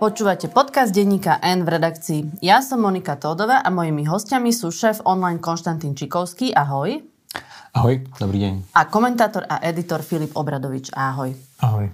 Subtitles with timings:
[0.00, 2.40] Počúvate podcast denníka N v redakcii.
[2.40, 6.56] Ja som Monika Tódová a mojimi hostiami sú šéf online Konštantín Čikovský.
[6.56, 7.04] Ahoj.
[7.76, 8.54] Ahoj, dobrý deň.
[8.80, 10.88] A komentátor a editor Filip Obradovič.
[10.96, 11.36] Ahoj.
[11.60, 11.92] Ahoj.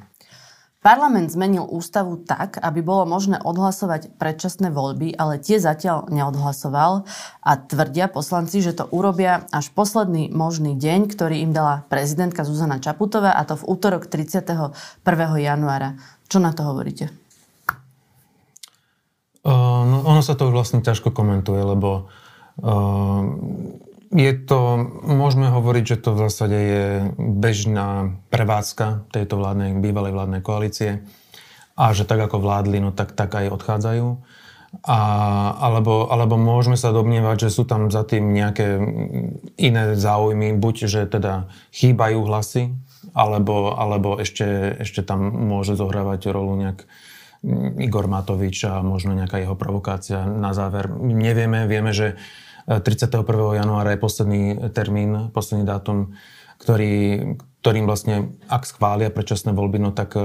[0.87, 7.11] Parlament zmenil ústavu tak, aby bolo možné odhlasovať predčasné voľby, ale tie zatiaľ neodhlasoval
[7.43, 12.79] a tvrdia poslanci, že to urobia až posledný možný deň, ktorý im dala prezidentka Zuzana
[12.79, 14.71] Čaputová a to v útorok 31.
[15.43, 15.99] januára.
[16.31, 17.26] Čo na to hovoríte?
[19.47, 22.11] Uh, no, ono sa to vlastne ťažko komentuje, lebo
[22.67, 23.23] uh,
[24.11, 24.61] je to,
[25.07, 31.07] môžeme hovoriť, že to v zásade je bežná prevádzka tejto vládnej, bývalej vládnej koalície
[31.79, 34.09] a že tak ako vládli, no tak, tak aj odchádzajú.
[34.83, 35.01] A,
[35.63, 38.83] alebo, alebo môžeme sa domnievať, že sú tam za tým nejaké
[39.63, 42.75] iné záujmy, buď že teda chýbajú hlasy,
[43.15, 46.83] alebo, alebo ešte, ešte tam môže zohrávať rolu nejak
[47.79, 50.89] Igor Matovič a možno nejaká jeho provokácia na záver.
[50.93, 52.17] Nevieme, vieme, že
[52.67, 53.23] 31.
[53.23, 54.43] E, januára je posledný
[54.75, 56.17] termín, posledný dátum,
[56.59, 56.95] ktorý,
[57.63, 60.25] ktorým vlastne, ak schvália predčasné voľby, no tak e, e,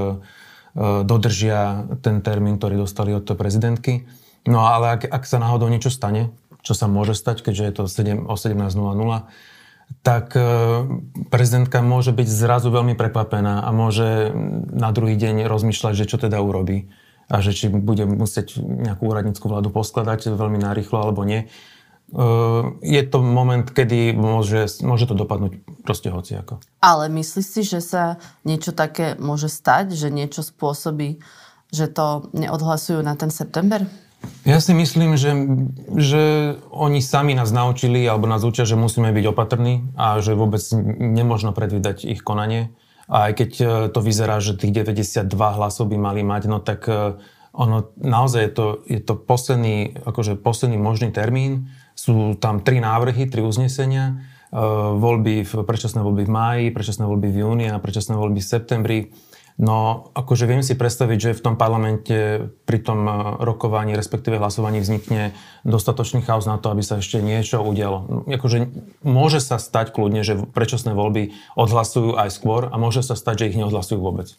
[1.05, 4.09] dodržia ten termín, ktorý dostali od prezidentky.
[4.49, 6.33] No ale ak, ak sa náhodou niečo stane,
[6.65, 8.73] čo sa môže stať, keďže je to 7, o 17.00,
[9.99, 10.33] tak
[11.27, 14.31] prezidentka môže byť zrazu veľmi prekvapená a môže
[14.71, 16.87] na druhý deň rozmýšľať, že čo teda urobí
[17.31, 21.47] a že či bude musieť nejakú úradnícku vládu poskladať veľmi narýchlo alebo nie.
[22.83, 26.59] Je to moment, kedy môže, môže to dopadnúť proste hociako.
[26.83, 31.23] Ale myslíš si, že sa niečo také môže stať, že niečo spôsobí,
[31.71, 33.87] že to neodhlasujú na ten september?
[34.41, 35.37] Ja si myslím, že,
[35.97, 36.23] že
[36.73, 40.61] oni sami nás naučili alebo nás učia, že musíme byť opatrní a že vôbec
[40.97, 42.73] nemôžno predvídať ich konanie.
[43.05, 46.89] A aj keď e, to vyzerá, že tých 92 hlasov by mali mať, no tak
[46.89, 51.69] e, ono naozaj je to, je to posledný, akože posledný možný termín.
[51.93, 54.25] Sú tam tri návrhy, tri uznesenia.
[54.49, 54.63] E,
[54.95, 58.99] voľby, predčasné voľby v máji, predčasné voľby v júni a predčasné voľby v septembri.
[59.61, 63.13] No, akože viem si predstaviť, že v tom parlamente pri tom e,
[63.45, 68.25] rokovaní, respektíve hlasovaní vznikne dostatočný chaos na to, aby sa ešte niečo udialo.
[68.25, 68.73] Akože
[69.05, 73.47] môže sa stať kľudne, že predčasné voľby odhlasujú aj skôr a môže sa stať, že
[73.53, 74.33] ich neodhlasujú vôbec.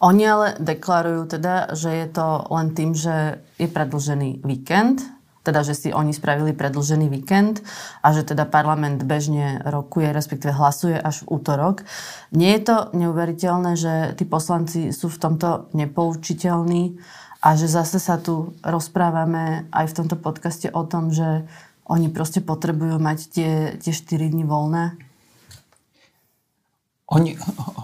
[0.00, 5.04] Oni ale deklarujú teda, že je to len tým, že je predlžený víkend,
[5.42, 7.66] teda, že si oni spravili predlžený víkend
[8.00, 11.82] a že teda parlament bežne rokuje, respektíve hlasuje až v útorok.
[12.30, 17.02] Nie je to neuveriteľné, že tí poslanci sú v tomto nepoučiteľní
[17.42, 21.42] a že zase sa tu rozprávame aj v tomto podcaste o tom, že
[21.90, 23.52] oni proste potrebujú mať tie,
[23.82, 24.94] tie 4 dní voľné?
[27.12, 27.36] Oni,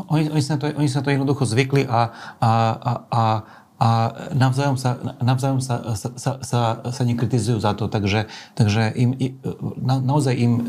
[0.09, 3.23] oni, oni, sa to, oni sa to jednoducho zvykli a, a, a, a
[3.79, 8.27] a navzájom sa, navzájom sa, sa, sa, sa, sa nekritizujú za to, takže,
[8.59, 9.15] takže im,
[9.79, 10.63] na, naozaj im e,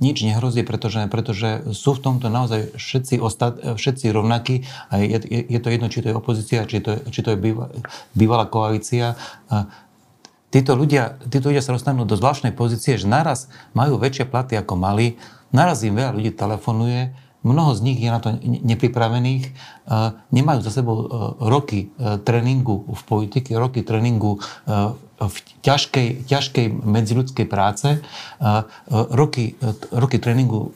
[0.00, 5.40] nič nehrozí, pretože, pretože sú v tomto naozaj všetci, ostat, všetci rovnakí a je, je,
[5.44, 7.68] je to jedno, či to je opozícia, či to, či to je býva,
[8.16, 9.20] bývalá koalícia.
[9.52, 9.68] A
[10.48, 14.72] títo ľudia, títo ľudia sa dostanú do zvláštnej pozície, že naraz majú väčšie platy ako
[14.72, 15.20] mali,
[15.52, 17.12] naraz im veľa ľudí telefonuje,
[17.46, 19.52] Mnoho z nich je na to nepripravených, e,
[20.34, 21.06] nemajú za sebou e,
[21.46, 24.42] roky e, tréningu v politike, roky tréningu
[25.18, 27.98] v ťažkej, ťažkej medziludskej práce,
[29.10, 29.58] roky,
[29.90, 30.70] roky tréningu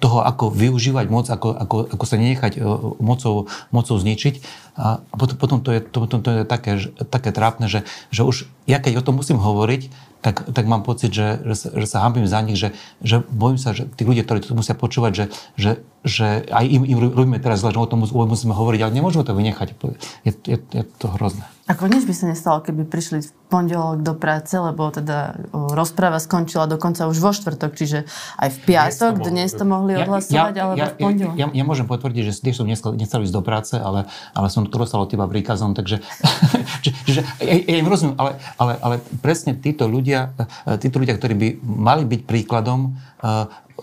[0.00, 2.64] toho, ako využívať moc, ako, ako, ako sa nenechať
[2.96, 4.40] mocou, mocou zničiť.
[4.78, 6.78] A potom, potom, to, je, potom to je také,
[7.10, 7.82] také trápne, že,
[8.14, 9.90] že už ja keď o tom musím hovoriť,
[10.20, 13.58] tak, tak mám pocit, že, že, sa, že sa hambím za nich, že, že bojím
[13.58, 15.24] sa, že tí ľudia, ktorí to musia počúvať, že,
[15.54, 15.70] že,
[16.02, 19.34] že aj im, im robíme teraz zle, že o tom musíme hovoriť, ale nemôžeme to
[19.34, 19.78] vynechať.
[20.26, 21.46] Je, je, je to hrozné.
[21.68, 26.64] Ako nič by sa nestalo, keby prišli v pondelok do práce, lebo teda rozpráva skončila
[26.64, 28.08] dokonca už vo štvrtok, čiže
[28.40, 31.36] aj v piatok, dnes to mohli odhlasovať, ja, ja, alebo ja, v pondelok.
[31.36, 34.64] Ja, ja, ja môžem potvrdiť, že tiež som nechcel ísť do práce, ale, ale som
[34.68, 36.00] to dostal od teba príkazom, takže
[36.84, 40.36] čiže, ja, im rozumiem, ale, ale, ale presne títo ľudia,
[40.78, 42.94] títo ľudia, ktorí by mali byť príkladom,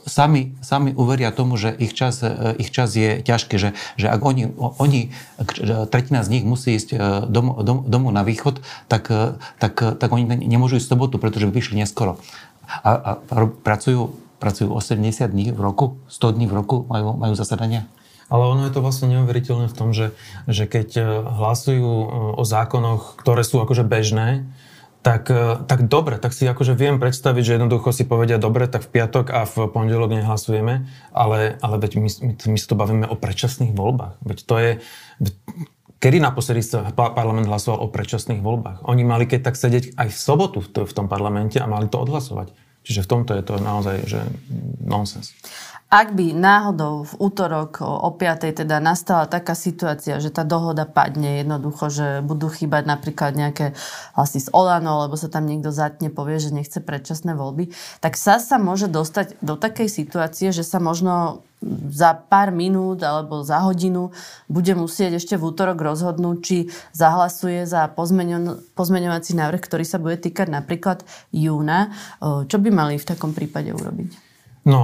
[0.05, 4.21] sami, sami uveria tomu, že ich čas, e, ich čas je ťažký, že, že ak
[4.21, 5.15] oni, oni,
[5.89, 6.95] tretina z nich musí ísť
[7.27, 8.61] dom, dom, domov na východ,
[8.91, 9.07] tak,
[9.59, 12.21] tak, tak oni nemôžu ísť v sobotu, pretože by vyšli neskoro.
[12.65, 13.11] A, a
[13.63, 17.87] pracujú, pracujú 80 dní v roku, 100 dní v roku majú, majú zasadania.
[18.25, 20.15] Ale ono je to vlastne neuveriteľné v tom, že,
[20.49, 20.97] že keď
[21.29, 21.91] hlasujú
[22.35, 24.49] o zákonoch, ktoré sú akože bežné,
[25.05, 28.89] tak, e, tak dobre, tak si akože viem predstaviť, že jednoducho si povedia dobre, tak
[28.89, 33.05] v piatok a v pondelok nehlasujeme, ale, ale veď my, my, my si to bavíme
[33.05, 34.17] o predčasných voľbách.
[34.25, 34.71] Veď to je,
[36.01, 38.81] kedy naposledy sa parlament hlasoval o predčasných voľbách?
[38.89, 42.57] Oni mali keď tak sedieť aj v sobotu v tom parlamente a mali to odhlasovať.
[42.85, 44.21] Čiže v tomto je to naozaj že
[44.81, 45.33] nonsens.
[45.85, 48.51] Ak by náhodou v útorok o 5.
[48.65, 53.77] teda nastala taká situácia, že tá dohoda padne jednoducho, že budú chýbať napríklad nejaké
[54.17, 57.71] hlasy z Olano, alebo sa tam niekto zatne, povie, že nechce predčasné voľby,
[58.01, 61.45] tak sa sa môže dostať do takej situácie, že sa možno
[61.89, 64.11] za pár minút alebo za hodinu
[64.51, 66.57] bude musieť ešte v útorok rozhodnúť, či
[66.91, 67.87] zahlasuje za
[68.75, 71.93] pozmeňovací návrh, ktorý sa bude týkať napríklad júna.
[72.21, 74.34] Čo by mali v takom prípade urobiť?
[74.65, 74.79] No,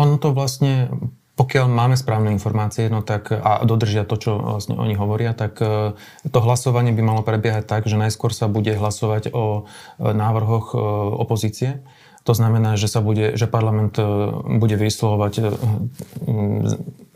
[0.00, 0.88] ono to vlastne,
[1.36, 5.92] pokiaľ máme správne informácie no tak, a dodržia to, čo vlastne oni hovoria, tak uh,
[6.24, 10.80] to hlasovanie by malo prebiehať tak, že najskôr sa bude hlasovať o uh, návrhoch uh,
[11.20, 11.84] opozície.
[12.28, 13.96] To znamená, že sa bude, že parlament
[14.60, 15.56] bude vyslovovať,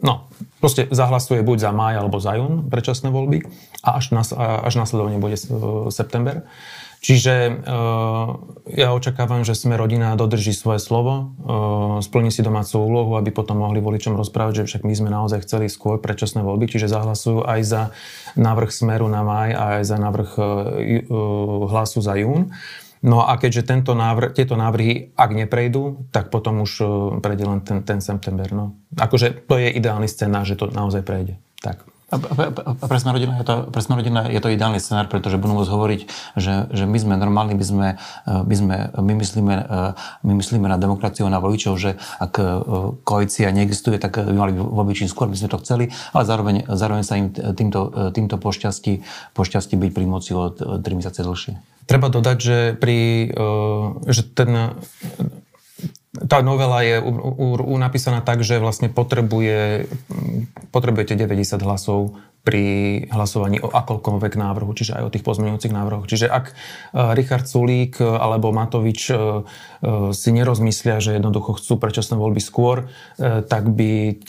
[0.01, 0.15] no,
[0.65, 3.45] proste zahlasuje buď za máj alebo za jún predčasné voľby
[3.85, 5.37] a až, nas, až následovne bude
[5.93, 6.49] september.
[7.05, 8.27] Čiže uh,
[8.73, 13.61] ja očakávam, že sme rodina dodrží svoje slovo, uh, splní si domácu úlohu, aby potom
[13.61, 17.61] mohli voličom rozprávať, že však my sme naozaj chceli skôr predčasné voľby, čiže zahlasujú aj
[17.61, 17.83] za
[18.41, 20.47] návrh Smeru na maj a aj za návrh uh,
[21.69, 22.57] hlasu za jún.
[23.05, 26.73] No a keďže tento návrh, tieto návrhy, ak neprejdú, tak potom už
[27.21, 28.49] prejde len ten, ten september.
[28.49, 28.81] No.
[28.97, 31.37] Akože to je ideálny scénar, že to naozaj prejde.
[31.61, 31.85] Tak.
[32.15, 35.59] A pre sme rodina je to, pre sme rodina je to ideálny scenár, pretože budú
[35.59, 36.01] môcť hovoriť,
[36.39, 37.89] že, že my sme normálni, my, sme,
[38.27, 39.55] my, sme, my, myslíme,
[40.23, 42.45] my myslíme na demokraciu, na voličov, že ak e,
[43.03, 47.03] koalícia neexistuje, tak by mali voľby čím skôr, my sme to chceli, ale zároveň, zároveň
[47.03, 49.03] sa im týmto, týmto pošťastí,
[49.35, 51.59] pošťastí byť pri moci o 3 mesiace dlhšie.
[51.85, 53.29] Treba dodať, že, pri,
[54.09, 54.73] že ten
[56.25, 59.89] tá novela je u, u, u napísaná tak, že vlastne potrebuje,
[60.73, 62.65] potrebujete 90 hlasov pri
[63.09, 66.05] hlasovaní o akoľkoľvek návrhu, čiže aj o tých pozmeňujúcich návrhoch.
[66.05, 66.55] Čiže ak e,
[67.17, 69.17] Richard Sulík e, alebo Matovič e,
[70.13, 72.89] si nerozmyslia, že jednoducho chcú predčasné voľby skôr,
[73.21, 74.21] tak by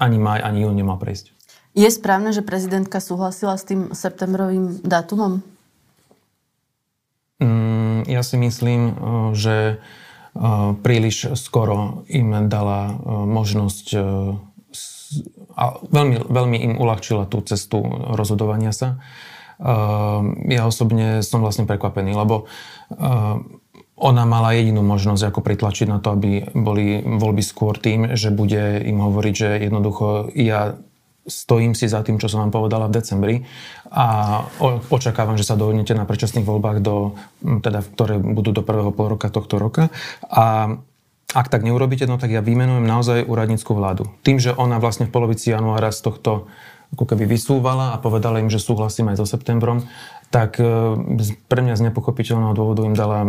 [0.00, 1.32] ani maj, ani jún nemal prejsť.
[1.76, 5.44] Je správne, že prezidentka súhlasila s tým septembrovým dátumom?
[7.40, 8.96] Mm, ja si myslím,
[9.36, 9.80] že
[10.84, 12.96] príliš skoro im dala
[13.26, 13.86] možnosť
[15.58, 17.80] a veľmi, veľmi im uľahčila tú cestu
[18.12, 19.00] rozhodovania sa.
[20.46, 22.46] Ja osobne som vlastne prekvapený, lebo
[23.98, 28.78] ona mala jedinú možnosť ako pritlačiť na to, aby boli voľby skôr tým, že bude
[28.86, 30.78] im hovoriť, že jednoducho ja
[31.28, 33.34] stojím si za tým, čo som vám povedala v decembri
[33.92, 34.40] a
[34.88, 37.14] očakávam, že sa dohodnete na predčasných voľbách, do,
[37.62, 39.92] teda, ktoré budú do prvého pol roka tohto roka.
[40.26, 40.76] A
[41.28, 44.08] ak tak neurobíte, no tak ja vymenujem naozaj úradnícku vládu.
[44.24, 46.48] Tým, že ona vlastne v polovici januára z tohto
[46.88, 49.84] ako keby vysúvala a povedala im, že súhlasím aj so septembrom,
[50.32, 50.64] tak e,
[51.48, 53.28] pre mňa z nepochopiteľného dôvodu im dala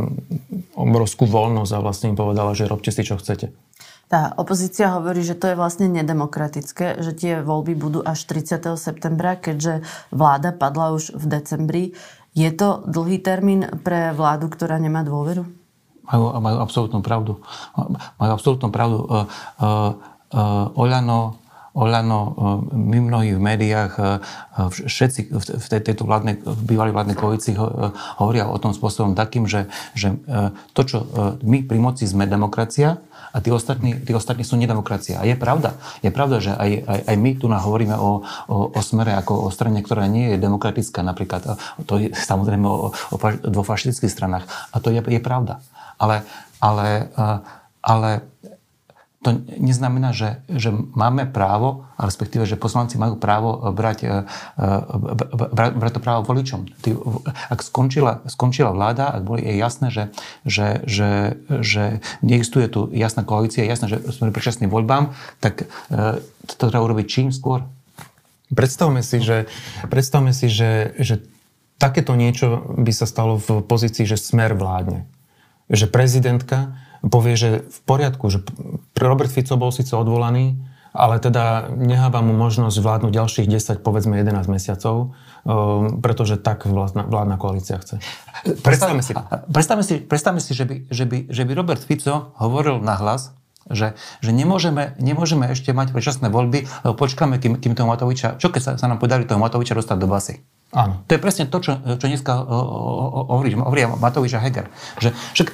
[0.79, 3.51] obrovskú voľnosť a vlastne im povedala, že robte si, čo chcete.
[4.09, 8.73] Tá opozícia hovorí, že to je vlastne nedemokratické, že tie voľby budú až 30.
[8.73, 11.83] septembra, keďže vláda padla už v decembri.
[12.33, 15.45] Je to dlhý termín pre vládu, ktorá nemá dôveru?
[16.09, 17.37] Majú, majú absolútnu pravdu.
[18.17, 18.97] Majú absolútnu pravdu.
[19.05, 19.93] Uh,
[21.69, 22.17] Oľano,
[22.73, 23.93] my mnohí v médiách,
[24.73, 27.53] všetci v tejto vládnej, v bývalej vládnej koalícii
[28.17, 30.17] hovoria o tom spôsobom takým, že, že
[30.73, 30.97] to, čo
[31.45, 32.97] my pri moci sme demokracia,
[33.29, 35.21] a tí ostatní, tí ostatní sú nedemokracia.
[35.21, 35.77] A je pravda.
[36.01, 39.49] Je pravda, že aj, aj, aj my tu hovoríme o, o, o smere ako o
[39.53, 41.57] strane, ktorá nie je demokratická napríklad.
[41.85, 43.15] To je samozrejme o, o,
[43.53, 44.45] o fašistických stranách.
[44.73, 45.61] A to je, je pravda.
[45.99, 46.23] Ale,
[46.63, 47.11] ale,
[47.83, 48.09] ale
[49.19, 54.07] to neznamená, že, že máme právo, respektíve, že poslanci majú právo brať, e,
[54.55, 54.67] e,
[55.51, 56.71] brať, brať to právo voličom.
[56.79, 56.95] Ty,
[57.51, 60.03] ak skončila, skončila vláda, ak boli je jasné, že,
[60.47, 65.11] že, že, že neexistuje tu jasná koalícia, jasné, že sme predčasným voľbám,
[65.43, 67.67] tak e, to treba urobiť čím skôr?
[68.55, 69.51] Predstavme si, že,
[69.91, 71.19] predstavme si, že, že
[71.75, 75.03] takéto niečo by sa stalo v pozícii, že smer vládne.
[75.67, 78.43] Že prezidentka povie, že v poriadku, že
[78.99, 84.49] Robert Fico bol síce odvolaný, ale teda neháva mu možnosť vládnuť ďalších 10, povedzme 11
[84.49, 85.13] mesiacov,
[85.45, 88.01] um, pretože tak vládna, vládna koalícia chce.
[88.65, 89.13] Predstavme si.
[89.53, 93.37] Predstavme si, predstavme si že, by, že, by, že by Robert Fico hovoril na hlas,
[93.69, 93.93] že,
[94.25, 98.61] že nemôžeme, nemôžeme ešte mať predčasné voľby, lebo počkáme, kým, kým toho Matoviča, čo keď
[98.61, 100.41] sa, sa nám podarí toho Matoviča dostať do basy.
[100.73, 101.01] Áno.
[101.05, 102.33] To je presne to, čo, čo dneska
[103.29, 104.69] hovorí, hovorí Matovič a Heger.
[105.01, 105.47] Že, však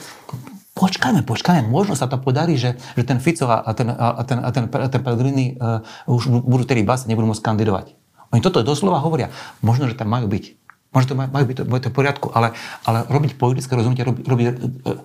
[0.75, 4.49] počkajme, počkajme, možno sa to podarí, že, že ten Fico a ten, a ten, a
[4.51, 7.95] ten, a ten Pellegrini uh, už budú tedy bas, nebudú môcť kandidovať.
[8.35, 9.31] Oni toto doslova hovoria.
[9.63, 10.59] Možno, že tam majú byť.
[10.91, 12.55] Možno to majú byť to, to v poriadku, ale,
[12.87, 14.45] ale robiť politické rozhodnutia, robiť, robiť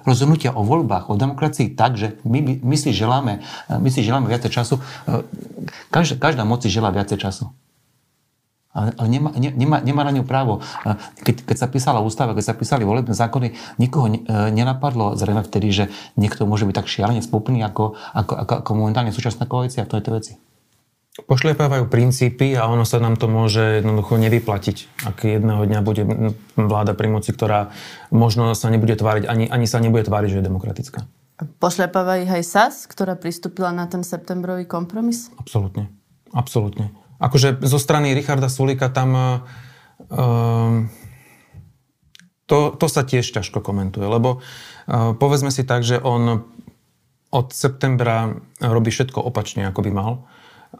[0.07, 4.55] rozhodnutia o voľbách, o demokracii tak, že my, my, si, želáme, my si želáme viacej
[4.55, 4.79] času.
[5.91, 7.51] Každá, každá moc si želá viacej času.
[8.71, 10.63] Ale, nemá, nemá, nemá na ňu právo.
[11.27, 14.23] Keď, keď sa písala ústava, keď sa písali volebné zákony, nikoho e,
[14.55, 15.85] nenapadlo zrejme vtedy, že
[16.15, 20.11] niekto môže byť tak šialene spúplný ako, ako, ako, ako momentálne súčasná koalícia v tejto
[20.15, 20.33] veci.
[21.11, 25.03] Pošliepávajú princípy a ono sa nám to môže jednoducho nevyplatiť.
[25.03, 26.07] Ak jedného dňa bude
[26.55, 27.75] vláda pri moci, ktorá
[28.15, 31.11] možno sa nebude tváriť, ani, ani sa nebude tváriť, že je demokratická.
[31.59, 35.35] Pošliapáva ich aj SAS, ktorá pristúpila na ten septembrový kompromis?
[35.41, 35.91] Absolútne.
[36.31, 36.95] Absolútne.
[37.21, 40.81] Akože zo strany Richarda Sulika tam uh,
[42.49, 46.49] to, to sa tiež ťažko komentuje, lebo uh, povedzme si tak, že on
[47.31, 50.13] od septembra robí všetko opačne, ako by mal.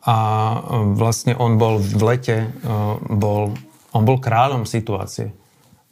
[0.03, 2.37] A uh, vlastne on bol v lete,
[3.07, 3.55] bol,
[3.95, 5.37] on bol kráľom situácie.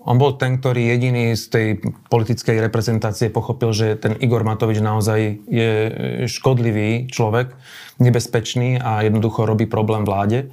[0.08, 1.66] On bol ten, ktorý jediný z tej
[2.08, 5.70] politickej reprezentácie pochopil, že ten Igor Matovič naozaj je
[6.24, 7.52] škodlivý človek,
[8.00, 10.48] nebezpečný a jednoducho robí problém vláde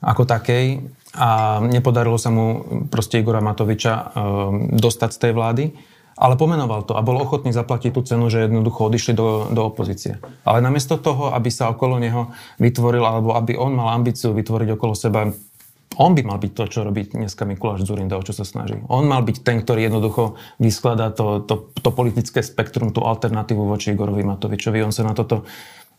[0.00, 0.88] ako takej.
[1.14, 4.04] A nepodarilo sa mu proste Igora Matoviča e,
[4.74, 5.64] dostať z tej vlády,
[6.18, 10.18] ale pomenoval to a bol ochotný zaplatiť tú cenu, že jednoducho odišli do, do opozície.
[10.42, 14.94] Ale namiesto toho, aby sa okolo neho vytvoril, alebo aby on mal ambíciu vytvoriť okolo
[14.98, 15.30] seba
[15.96, 18.78] on by mal byť to, čo robí dneska Mikuláš Zurinda, o čo sa snaží.
[18.90, 23.94] On mal byť ten, ktorý jednoducho vyskladá to, to, to politické spektrum, tú alternatívu voči
[23.94, 24.82] Igorovi Matovičovi.
[24.82, 25.46] On sa na toto,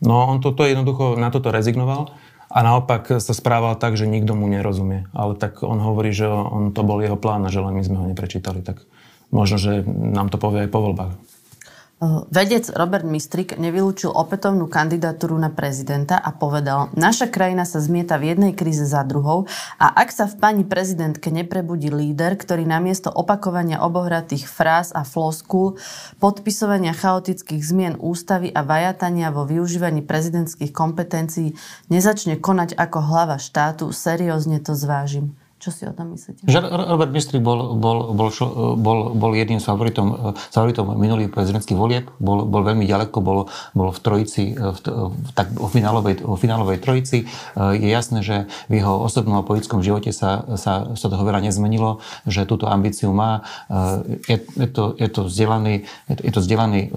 [0.04, 2.12] no on toto jednoducho na toto rezignoval
[2.46, 5.10] a naopak sa správal tak, že nikto mu nerozumie.
[5.12, 7.98] Ale tak on hovorí, že on to bol jeho plán a že len my sme
[7.98, 8.62] ho neprečítali.
[8.62, 8.86] Tak
[9.34, 11.12] možno, že nám to povie aj po voľbách.
[12.28, 18.36] Vedec Robert Mistrik nevylúčil opätovnú kandidatúru na prezidenta a povedal, naša krajina sa zmieta v
[18.36, 19.48] jednej kríze za druhou
[19.80, 25.80] a ak sa v pani prezidentke neprebudí líder, ktorý namiesto opakovania obohratých fráz a floskul,
[26.20, 31.56] podpisovania chaotických zmien ústavy a vajatania vo využívaní prezidentských kompetencií
[31.88, 35.32] nezačne konať ako hlava štátu, seriózne to zvážim.
[35.56, 36.44] Čo si o tom myslíte?
[36.44, 38.28] Že Robert Bistrik bol, bol, bol,
[38.76, 42.12] bol, bol jedným z favoritom, favoritom minulých prezidentských volieb.
[42.20, 44.78] Bol, bol veľmi ďaleko, bol, bol v trojici, v,
[45.32, 47.24] tak, v, finálovej, v finálovej trojici.
[47.56, 52.04] Je jasné, že v jeho osobnom a politickom živote sa, sa, sa toho veľa nezmenilo,
[52.28, 53.40] že túto ambíciu má.
[54.28, 56.92] Je, je, to, je to vzdelaný, je to vzdelaný,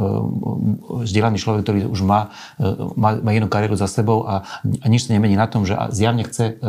[1.07, 2.35] vzdelaný človek, ktorý už má,
[2.99, 4.43] má, má jednu kariéru za sebou a,
[4.83, 6.59] a nič sa nemení na tom, že zjavne chce,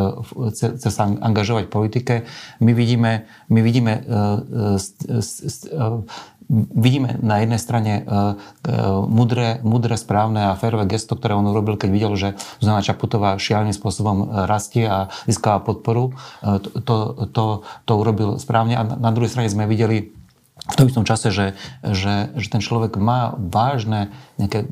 [0.54, 2.28] chce, chce sa angažovať politike.
[2.60, 6.04] My vidíme, my vidíme, uh, uh, uh,
[6.76, 7.92] vidíme na jednej strane
[9.06, 13.70] mudré, mudré, správne a férové gesto, ktoré on urobil, keď videl, že Zuzana Čaputová šialným
[13.70, 16.10] spôsobom rastie a získava podporu.
[16.42, 18.74] To, to, to urobil správne.
[18.74, 20.10] A na druhej strane sme videli
[20.58, 21.54] v tom istom čase, že,
[21.86, 24.66] že, že ten človek má vážne nejaké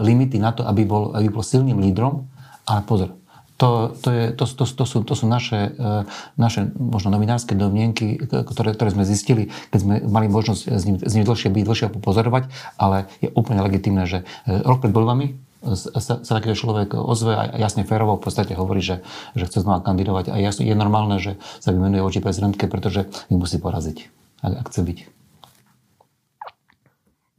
[0.00, 2.24] limity na to, aby bol, aby bol silným lídrom.
[2.64, 3.19] Ale pozor,
[3.60, 6.08] to, to, je, to, to, to, sú, to sú naše, e,
[6.40, 11.12] naše možno novinárske domnienky, ktoré, ktoré sme zistili, keď sme mali možnosť s ním, s
[11.12, 12.48] ním dlhšie byť, dlhšie pozorovať,
[12.80, 15.36] ale je úplne legitimné, že e, rok pred voľbami
[15.76, 19.04] sa, sa takýto človek ozve a jasne férovo v podstate hovorí, že,
[19.36, 23.60] že chce znova kandidovať a je normálne, že sa vymenuje voči prezidentke, pretože ich musí
[23.60, 24.08] poraziť,
[24.40, 24.98] ak, ak chce byť.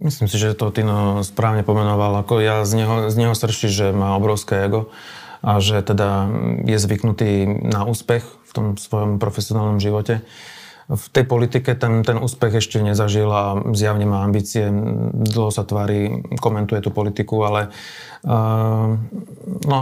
[0.02, 2.26] Myslím si, že to Tino správne pomenoval.
[2.26, 4.90] Ako ja z neho, z neho srší, že má obrovské ego
[5.42, 6.30] a že teda
[6.70, 10.22] je zvyknutý na úspech v tom svojom profesionálnom živote.
[10.92, 14.68] V tej politike ten, ten úspech ešte nezažil a zjavne má ambície,
[15.14, 17.72] dlho sa tvári, komentuje tú politiku, ale
[18.28, 19.00] uh,
[19.66, 19.80] no,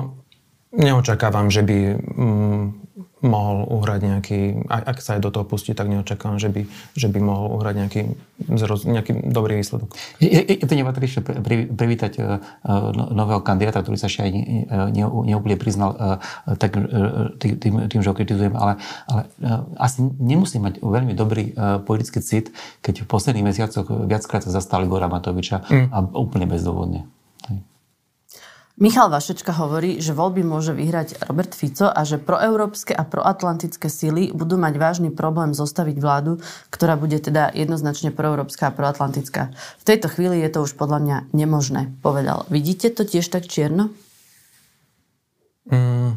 [0.69, 2.78] neočakávam, že by um,
[3.19, 4.39] mohol uhrať nejaký,
[4.71, 6.61] ak sa aj do toho pustí, tak neočakám, že by,
[6.95, 8.01] že by mohol uhrať nejaký,
[8.87, 9.91] nejaký dobrý výsledok.
[10.23, 11.19] Je, je, je to nepatričné
[11.75, 12.39] privítať uh,
[12.95, 16.17] nového kandidáta, ktorý sa ešte aj ne, neúplne priznal uh,
[16.55, 18.79] tak, uh, tým, tým, že ho kritizujem, ale,
[19.11, 21.51] ale uh, asi nemusí mať veľmi dobrý
[21.83, 25.87] politický cit, keď v posledných mesiacoch viackrát sa zastali Gora Matoviča mm.
[25.91, 27.03] a úplne bezdôvodne.
[28.79, 34.31] Michal Vašečka hovorí, že voľby môže vyhrať Robert Fico a že proeurópske a proatlantické síly
[34.31, 36.39] budú mať vážny problém zostaviť vládu,
[36.71, 39.51] ktorá bude teda jednoznačne proeurópska a proatlantická.
[39.51, 42.47] V tejto chvíli je to už podľa mňa nemožné, povedal.
[42.47, 43.91] Vidíte to tiež tak čierno?
[45.67, 46.15] Mm,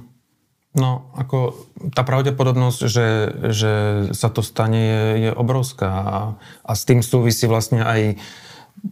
[0.78, 3.08] no, ako tá pravdepodobnosť, že,
[3.50, 3.72] že
[4.14, 6.18] sa to stane, je, je obrovská a,
[6.62, 8.22] a s tým súvisí vlastne aj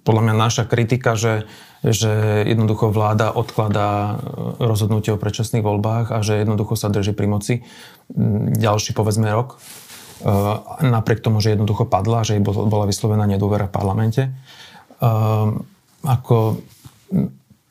[0.06, 1.50] podľa mňa naša kritika, že,
[1.82, 4.22] že jednoducho vláda odkladá
[4.62, 7.54] rozhodnutie o predčasných voľbách a že jednoducho sa drží pri moci
[8.54, 9.58] ďalší povedzme rok,
[10.84, 14.22] napriek tomu, že jednoducho padla, že jej bola vyslovená nedôvera v parlamente.
[16.04, 16.60] Ako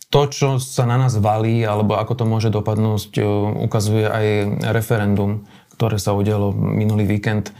[0.09, 3.21] to, čo sa na nás valí, alebo ako to môže dopadnúť,
[3.63, 4.25] ukazuje aj
[4.73, 5.45] referendum,
[5.77, 7.53] ktoré sa udialo minulý víkend.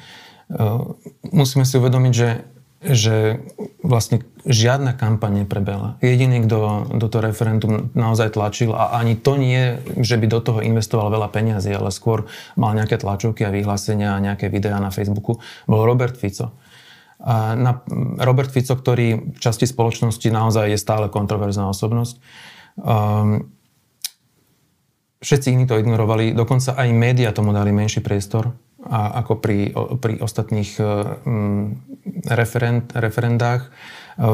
[1.29, 2.41] Musíme si uvedomiť, že
[2.79, 3.43] že
[3.83, 5.99] vlastne žiadna kampaň neprebehla.
[5.99, 10.59] Jediný, kto do toho referendum naozaj tlačil a ani to nie, že by do toho
[10.63, 15.43] investoval veľa peňazí, ale skôr mal nejaké tlačovky a vyhlásenia a nejaké videá na Facebooku,
[15.67, 16.55] bol Robert Fico.
[17.19, 17.83] A na,
[18.23, 22.15] Robert Fico, ktorý v časti spoločnosti naozaj je stále kontroverzná osobnosť.
[22.79, 23.51] Um,
[25.19, 30.23] všetci iní to ignorovali, dokonca aj médiá tomu dali menší priestor a ako pri, pri
[30.23, 31.83] ostatných um,
[32.23, 33.67] referend, referendách.
[33.67, 33.69] E,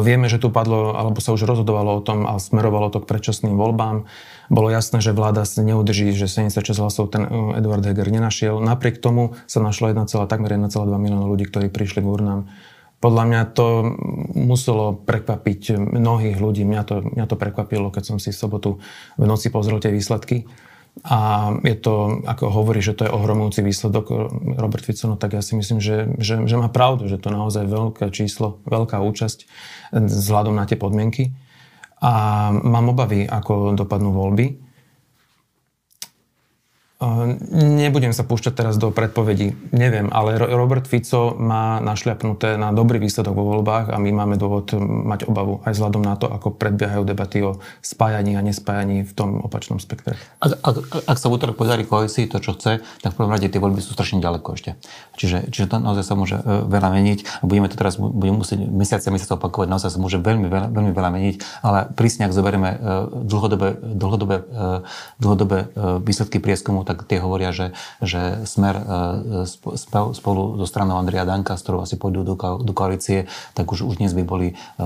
[0.06, 3.58] vieme, že tu padlo, alebo sa už rozhodovalo o tom a smerovalo to k predčasným
[3.58, 4.06] voľbám.
[4.54, 8.62] Bolo jasné, že vláda si neudrží, že 76 hlasov ten e, Eduard Heger nenašiel.
[8.62, 12.46] Napriek tomu sa našlo 1, takmer 1,2 milióna ľudí, ktorí prišli k urnám.
[13.02, 13.68] Podľa mňa to
[14.34, 16.66] muselo prekvapiť mnohých ľudí.
[16.66, 18.70] Mňa to, mňa to prekvapilo, keď som si v sobotu
[19.20, 20.50] v noci pozrel tie výsledky.
[21.04, 25.44] A je to, ako hovorí, že to je ohromujúci výsledok Robert Fico, no tak ja
[25.44, 29.44] si myslím, že, že, že má pravdu, že to je naozaj veľké číslo, veľká účasť
[29.92, 31.36] vzhľadom na tie podmienky.
[32.00, 34.65] A mám obavy, ako dopadnú voľby.
[37.52, 43.36] Nebudem sa púšťať teraz do predpovedí, neviem, ale Robert Fico má našľapnuté na dobrý výsledok
[43.36, 47.44] vo voľbách a my máme dôvod mať obavu aj vzhľadom na to, ako predbiehajú debaty
[47.44, 50.16] o spájaní a nespájaní v tom opačnom spektre.
[50.40, 53.52] Ak, ak, ak sa v útorok podarí koalícii to, čo chce, tak v prvom rade
[53.52, 54.80] tie voľby sú strašne ďaleko ešte.
[55.20, 57.44] Čiže, čiže to naozaj sa môže e, veľa meniť.
[57.44, 60.96] Budeme to teraz budeme musieť mesiace a mesiace opakovať, naozaj sa môže veľmi veľa, veľmi
[60.96, 62.78] veľa meniť, ale prísne, ak zoberieme e,
[63.28, 64.64] dlhodobé, dlhodobé, e,
[65.20, 65.60] dlhodobé
[66.00, 68.84] výsledky prieskumu, tak tie hovoria, že, že Smer e,
[70.14, 72.38] spolu so stranou Andrea Danka, s ktorou asi pôjdu do,
[72.72, 73.26] koalície,
[73.58, 74.86] tak už, už dnes by boli, e,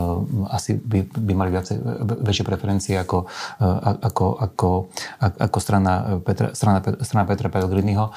[0.50, 1.78] asi by, by mali viacej,
[2.23, 3.28] väčšie preferencie ako,
[3.60, 3.67] e,
[4.08, 4.69] ako, ako,
[5.19, 8.15] ako strana Petra, strana, strana Petra Pellegriniho.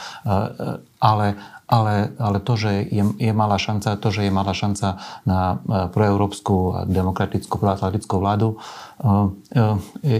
[1.02, 1.34] Ale
[1.72, 5.88] ale, ale to, že je, je malá šanca, to, že je malá šanca na e,
[5.88, 9.64] proeurópsku, demokratickú, proatlantickú vládu, e, e,
[10.04, 10.18] je,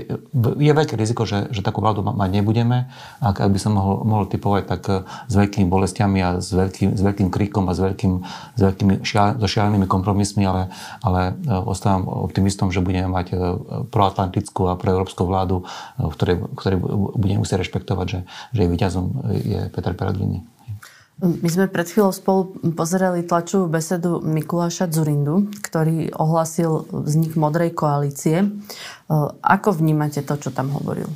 [0.57, 2.89] je veľké riziko, že, že takú vládu mať nebudeme.
[3.21, 4.83] Ak, ak by som mohol, mohol typovať, tak
[5.29, 8.13] s veľkými bolestiami a s veľkým, s veľkým kríkom a s, veľkým,
[8.57, 10.73] s veľkými šial, so šialenými kompromismi, ale,
[11.05, 11.37] ale
[11.69, 13.37] ostávam optimistom, že budeme mať
[13.93, 15.69] proatlantickú a proeurópsku vládu,
[16.01, 16.79] ktorej, ktorej
[17.13, 18.21] budeme musieť rešpektovať, že,
[18.57, 19.05] že jej víťazom
[19.37, 20.52] je Peter Pellegrini.
[21.23, 22.41] My sme pred chvíľou spolu
[22.75, 28.43] pozerali tlačovú besedu Mikuláša Zurindu, ktorý ohlasil vznik Modrej koalície.
[29.47, 31.07] Ako vnímate to, čo tam hovoril?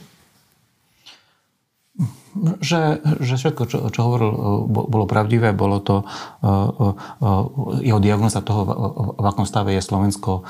[2.61, 6.05] Že, že všetko, čo, čo hovoril, e, bolo pravdivé, bolo to e,
[6.45, 8.63] e, jeho diagnoza toho,
[9.17, 10.45] v akom stave je Slovensko,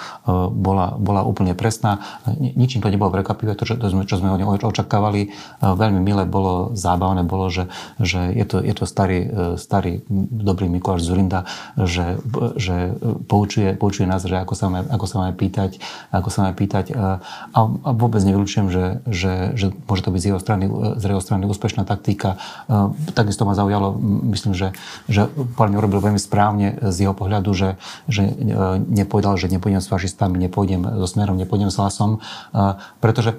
[0.53, 2.03] bola, bola úplne presná.
[2.39, 5.31] Ničím to nebolo prekvapivé, to, čo, sme, čo sme od očakávali.
[5.61, 7.69] Veľmi milé bolo, zábavné bolo, že,
[8.01, 9.29] že je, to, je to starý,
[9.61, 11.45] starý dobrý Mikuláš Zurinda,
[11.79, 12.19] že,
[12.57, 12.97] že
[13.29, 15.79] poučuje, poučuje nás, že ako sa, máme, ako sa máme pýtať,
[16.11, 17.21] ako sa máme pýtať a,
[17.53, 17.59] a
[17.93, 20.65] vôbec nevylučujem, že, že, že môže to byť z jeho strany,
[20.97, 22.41] z jeho strany úspešné úspešná taktika.
[22.69, 23.93] E, takisto ma zaujalo,
[24.33, 24.73] myslím, že,
[25.09, 27.77] že Palmi urobil veľmi správne z jeho pohľadu, že,
[28.09, 28.33] že e,
[28.81, 32.25] nepovedal, že nepôjdem s fašistami, nepôjdem so smerom, nepôjdem s hlasom,
[32.57, 33.37] e, pretože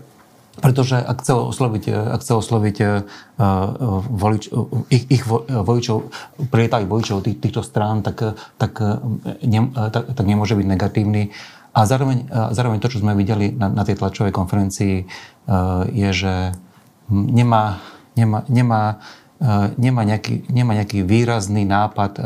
[0.57, 3.05] pretože ak chcel osloviť, ak chcel osloviť uh,
[4.09, 4.49] volič,
[4.89, 6.09] ich, ich voličov,
[6.49, 8.73] prietali voličov tých, týchto strán, tak, tak,
[9.45, 11.29] ne, tak, tak nemôže byť negatívny.
[11.77, 12.25] A zároveň,
[12.57, 16.33] zároveň to, čo sme videli na, na tej tlačovej konferencii, uh, je, že
[17.13, 17.77] nemá
[18.17, 18.81] nemá, nemá,
[19.39, 19.45] e,
[19.77, 22.25] nemá, nejaký, nemá nejaký výrazný nápad, e, e,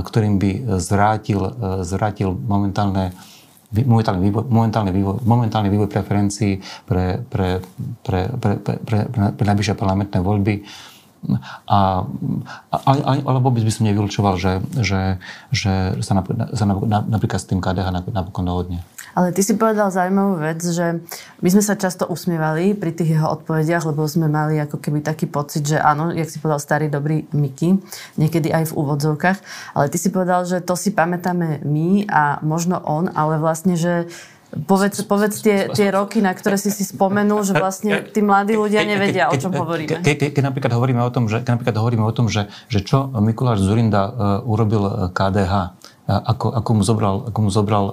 [0.00, 1.40] ktorým by zvrátil,
[1.84, 3.12] zvrátil momentálne
[3.68, 7.60] momentálny vývoj, momentálny vývoj, momentálny vývoj preferencií pre, pre,
[8.00, 10.64] pre, pre, pre, pre, pre najbližšie parlamentné voľby.
[11.68, 12.04] A,
[12.70, 15.18] ale, ale vôbec by som nevylučoval, že, že,
[15.50, 16.64] že sa, napríklad, sa
[17.04, 18.80] napríklad s tým KDH napokon dohodne.
[19.18, 21.02] Ale ty si povedal zaujímavú vec, že
[21.42, 25.26] my sme sa často usmievali pri tých jeho odpovediach, lebo sme mali ako keby taký
[25.26, 27.82] pocit, že áno, jak si povedal starý dobrý Miky,
[28.14, 29.38] niekedy aj v úvodzovkách.
[29.74, 34.06] Ale ty si povedal, že to si pamätáme my a možno on, ale vlastne, že
[34.48, 38.80] Povedz, povedz tie, tie roky, na ktoré si si spomenul, že vlastne tí mladí ľudia
[38.80, 40.00] nevedia, o čom hovoríme.
[40.00, 42.80] Ke, ke, keď napríklad hovoríme o tom, že, keď napríklad hovoríme o tom, že, že
[42.80, 44.12] čo Mikuláš Zurinda uh,
[44.48, 45.76] urobil KDH,
[46.08, 47.84] ako, ako, mu zobral, ako mu zobral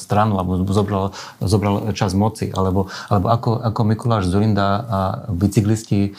[0.00, 6.16] stranu, alebo zobral, zobral čas moci, alebo, alebo ako, ako Mikuláš Zurinda a bicyklisti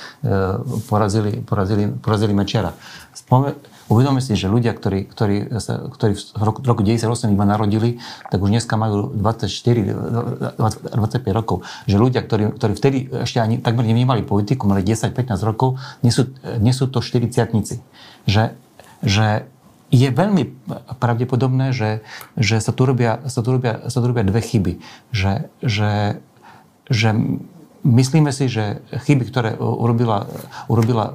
[0.86, 2.78] porazili, porazili, porazili Mečiara.
[3.18, 3.58] Spome,
[3.92, 8.00] Uvedome si, že ľudia, ktorí, ktorí, sa, ktorí v roku, roku 98 iba narodili,
[8.32, 11.68] tak už dneska majú 24, 20, 25 rokov.
[11.84, 16.32] Že ľudia, ktorí, ktorí vtedy ešte ani takmer nevnímali politiku, mali 10-15 rokov, nie sú,
[16.64, 17.84] nie sú to 40
[18.24, 18.44] Že,
[19.04, 19.28] že
[19.94, 20.44] je veľmi
[20.98, 22.02] pravdepodobné, že,
[22.34, 24.74] že sa, tu robia, sa, tu robia, sa tu robia dve chyby.
[25.14, 25.92] Že, že,
[26.90, 27.10] že
[27.84, 30.24] Myslíme si, že chyby, ktoré urobila,
[30.72, 31.12] urobila e,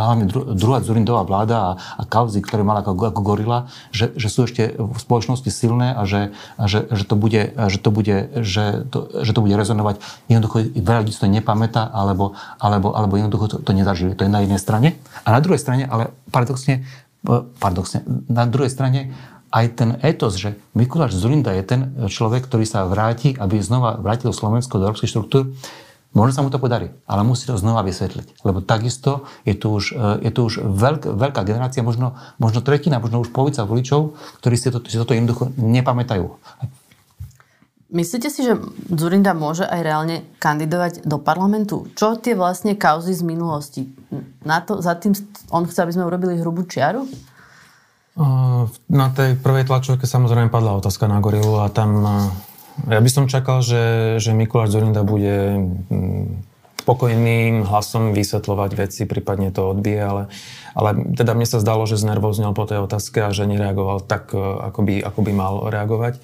[0.00, 4.48] hlavne druhá Zurindová vláda a, a kauzy, ktoré mala ako, ako gorila, že, že sú
[4.48, 8.88] ešte v spoločnosti silné a že, a že, že, to, bude, že, to, bude, že,
[8.88, 10.00] to, že to bude rezonovať.
[10.32, 12.32] Jednoducho veľa ľudí to nepamätá alebo,
[12.64, 14.16] alebo, alebo jednoducho to, to nezažili.
[14.16, 14.96] To je na jednej strane.
[15.20, 16.88] A na druhej strane, ale paradoxne,
[17.28, 19.12] e, paradoxne na druhej strane
[19.52, 24.32] aj ten etos, že Mikuláš Zurinda je ten človek, ktorý sa vráti, aby znova vrátil
[24.32, 25.52] Slovensko do európskych štruktúr,
[26.16, 28.40] Možno sa mu to podarí, ale musí to znova vysvetliť.
[28.40, 32.96] Lebo takisto je tu už, e, je tu už veľk, veľká generácia, možno, možno tretina,
[32.96, 36.32] možno už polovica voličov, ktorí si, to, si toto jednoducho nepamätajú.
[37.92, 38.56] Myslíte si, že
[38.90, 41.86] Zurinda môže aj reálne kandidovať do parlamentu?
[41.92, 43.84] Čo tie vlastne kauzy z minulosti?
[44.42, 45.12] Na to, za tým
[45.52, 47.04] on chce, aby sme urobili hrubú čiaru?
[48.88, 52.00] Na tej prvej tlačovke samozrejme padla otázka na gorilu a tam
[52.84, 55.56] ja by som čakal, že, že Mikuláš Zorinda bude
[55.88, 56.44] mm,
[56.86, 60.22] spokojným hlasom vysvetľovať veci, prípadne to odbije, ale,
[60.76, 64.38] ale teda mne sa zdalo, že znervoznel po tej otázke a že nereagoval tak, e,
[64.38, 66.22] ako by, ako by mal reagovať.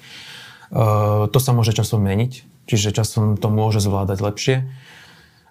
[0.73, 4.57] Uh, to sa môže časom meniť, čiže časom to môže zvládať lepšie.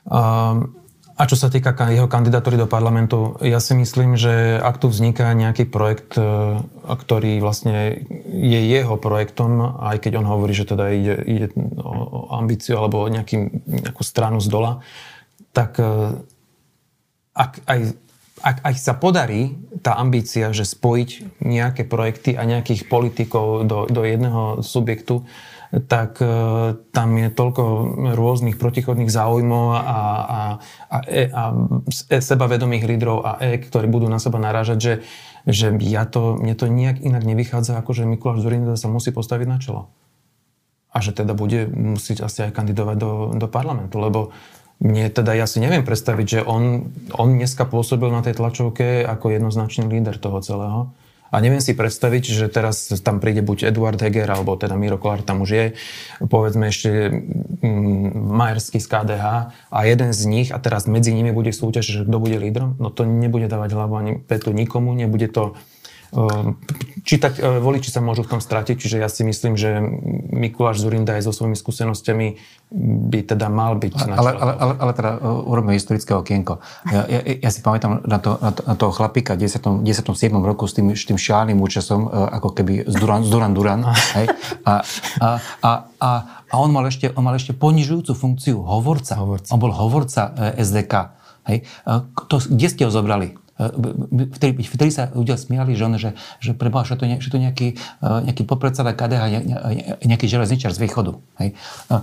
[0.03, 0.67] Uh,
[1.13, 5.29] a čo sa týka jeho kandidatúry do parlamentu, ja si myslím, že ak tu vzniká
[5.37, 6.57] nejaký projekt, e,
[6.89, 8.01] ktorý vlastne
[8.33, 11.47] je jeho projektom, aj keď on hovorí, že teda ide, ide
[11.77, 14.81] o ambíciu alebo o nejaký, nejakú stranu z dola,
[15.53, 16.17] tak e,
[17.37, 17.81] ak aj,
[18.41, 24.01] ak aj sa podarí tá ambícia, že spojiť nejaké projekty a nejakých politikov do, do
[24.01, 25.29] jedného subjektu,
[25.73, 26.29] tak e,
[26.93, 27.63] tam je toľko
[28.13, 30.01] rôznych protichodných záujmov a, a,
[30.93, 31.43] a, e, a
[32.13, 34.95] e, sebavedomých lídrov a e, ktorí budú na seba narážať, že,
[35.49, 39.49] že ja to, mne to nejak inak nevychádza, ako že Mikuláš Zurinda sa musí postaviť
[39.49, 39.89] na čelo.
[40.93, 44.37] A že teda bude musieť asi aj kandidovať do, do parlamentu, lebo
[44.77, 49.33] mne teda, ja si neviem predstaviť, že on, on dneska pôsobil na tej tlačovke ako
[49.33, 50.93] jednoznačný líder toho celého.
[51.33, 55.25] A neviem si predstaviť, že teraz tam príde buď Eduard Heger, alebo teda Miro Kolár
[55.25, 55.67] tam už je,
[56.29, 59.25] povedzme ešte mm, Majerský z KDH
[59.73, 62.93] a jeden z nich, a teraz medzi nimi bude súťaž, že kto bude lídrom, no
[62.93, 65.57] to nebude dávať hlavu ani petu nikomu, nebude to
[67.09, 69.81] či tak e, voliči sa môžu v tom stratiť, čiže ja si myslím, že
[70.29, 72.37] Mikuláš Zurinda aj so svojimi skúsenostiami
[73.09, 76.61] by teda mal byť na ale, ale, ale, ale teda e, urobíme historické okienko.
[76.93, 79.89] Ja, ja, ja si pamätám na, to, na, to, na toho chlapíka v 10.
[79.89, 80.13] 17.
[80.37, 83.81] roku s tým, s tým šialným účasom, e, ako keby z Duran, z Duran, Duran
[84.21, 84.29] hej?
[84.69, 84.85] A,
[85.17, 85.29] a,
[85.65, 86.11] a, a,
[86.45, 89.17] a on, mal ešte, on mal ešte ponižujúcu funkciu hovorca.
[89.17, 89.49] hovorca.
[89.49, 90.29] On bol hovorca
[90.61, 91.17] SDK.
[91.49, 91.65] Hej?
[92.29, 93.42] To, kde ste ho zobrali?
[94.35, 96.11] Vtedy, vtedy sa ľudia smiali, že, on, že,
[96.43, 99.23] že preboha, že to, ne, že to nejaký, e, nejaký podpredseda KDH,
[100.03, 101.21] nejaký železničar z východu.
[101.39, 101.55] Hej.
[101.93, 102.01] A,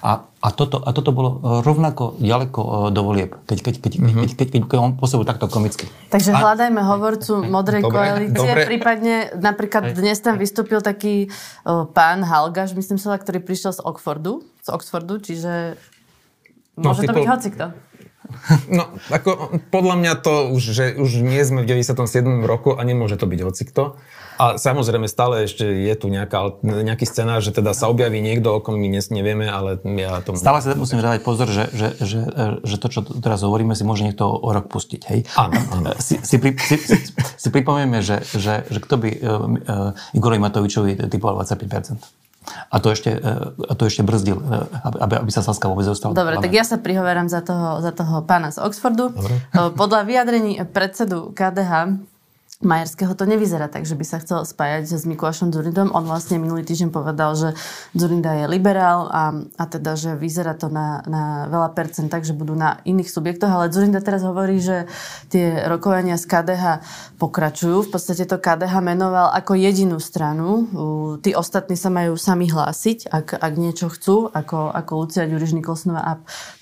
[0.00, 4.20] a, a, toto, a toto bolo rovnako ďaleko e, do volieb, keď, keď, keď, mm-hmm.
[4.24, 5.90] keď, keď, keď, keď on pôsobil takto komicky.
[6.08, 6.40] Takže a...
[6.40, 8.50] hľadajme hovorcu modrej dobre, koalície.
[8.54, 8.64] Dobre.
[8.68, 11.28] Prípadne napríklad dnes tam vystúpil taký
[11.66, 15.76] uh, pán Halgaš, myslím sa, ktorý prišiel z Oxfordu, z Oxfordu, čiže
[16.78, 17.66] no, môže no, to byť hocikto.
[18.68, 22.44] No, ako podľa mňa to už, že už nie sme v 97.
[22.44, 23.96] roku a nemôže to byť hocikto.
[24.34, 28.58] A samozrejme stále ešte je tu nejaká, nejaký scenár, že teda sa objaví niekto, o
[28.58, 30.42] kom my dnes nevieme, ale ja tomu...
[30.42, 32.20] Stále sa musím dávať pozor, že, že, že,
[32.66, 35.00] že to, čo teraz hovoríme, si môže niekto o rok pustiť.
[35.06, 35.20] Hej?
[35.38, 35.94] Áno, áno.
[36.02, 40.42] Si, si, pri, si, si, si pripomieme, že, že, že kto by uh, uh, Igorovi
[40.42, 42.23] Matovičovi typoval 25%.
[42.44, 46.12] A to ešte, e, a to ešte brzdil, e, aby, aby sa Saska vôbec dostala.
[46.12, 49.16] Dobre, tak ja sa prihoverám za toho, za toho pána z Oxfordu.
[49.16, 49.34] Dobre.
[49.40, 52.04] E, podľa vyjadrení predsedu KDH
[52.64, 55.92] Majerského to nevyzerá tak, že by sa chcel spájať s Mikulášom Zurindom.
[55.92, 57.52] On vlastne minulý týždeň povedal, že
[57.92, 62.32] Zurinda je liberál a, a teda, že vyzerá to na, na veľa percent tak, že
[62.32, 64.88] budú na iných subjektoch, ale Zurinda teraz hovorí, že
[65.28, 66.64] tie rokovania z KDH
[67.20, 67.88] pokračujú.
[67.88, 70.68] V podstate to KDH menoval ako jedinú stranu.
[71.20, 76.00] Tí ostatní sa majú sami hlásiť, ak, ak niečo chcú, ako, ako Lucia Ďuriš Nikolsnová
[76.04, 76.12] a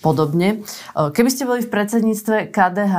[0.03, 0.63] podobne.
[0.95, 2.97] Keby ste boli v predsedníctve KDH,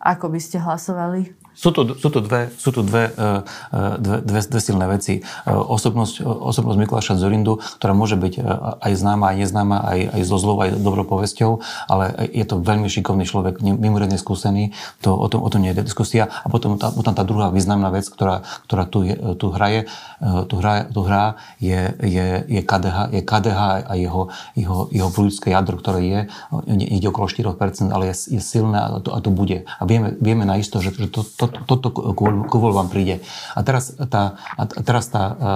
[0.00, 1.35] ako by ste hlasovali?
[1.56, 3.40] Sú tu, sú tu, dve, sú tu dve, e,
[3.72, 5.18] e, dve, dve, dve silné veci.
[5.18, 8.44] E, osobnosť, osobnosť Mikuláša Zorindu, ktorá môže byť
[8.84, 12.92] aj známa, aj neznáma, aj, aj so zlou, aj dobrou povesťou, ale je to veľmi
[12.92, 16.28] šikovný človek, mimoriadne skúsený, to, o, tom, o tom nie je diskusia.
[16.44, 19.88] A potom tá, potom tá druhá významná vec, ktorá, ktorá tu, je, tu hraje,
[20.20, 25.56] tu hra, tu hra je, je, je, KDH, je KDH a jeho, jeho, jeho politické
[25.56, 26.20] jadro, ktoré je,
[26.68, 29.64] ide okolo 4%, ale je, je silné a to, a to bude.
[29.64, 31.88] A vieme, vieme naisto, že, že to, to toto to,
[32.46, 33.22] ku voľbám príde.
[33.54, 35.50] A teraz, tá, a teraz, tá, a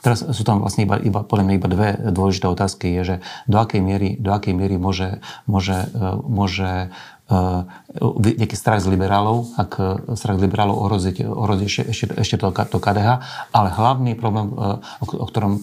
[0.00, 2.86] teraz sú tam vlastne iba, iba, podľa mňa iba dve dôležité otázky.
[2.96, 3.16] Je, že
[3.50, 5.88] do akej miery, do akej miery môže, môže,
[6.26, 6.90] môže
[7.26, 9.72] nejaký strach z liberálov, ak
[10.14, 13.08] strach z liberálov ohroziť, ohroziť ešte, ešte, ešte to, to KDH,
[13.50, 15.58] ale hlavný problém, o, o ktorom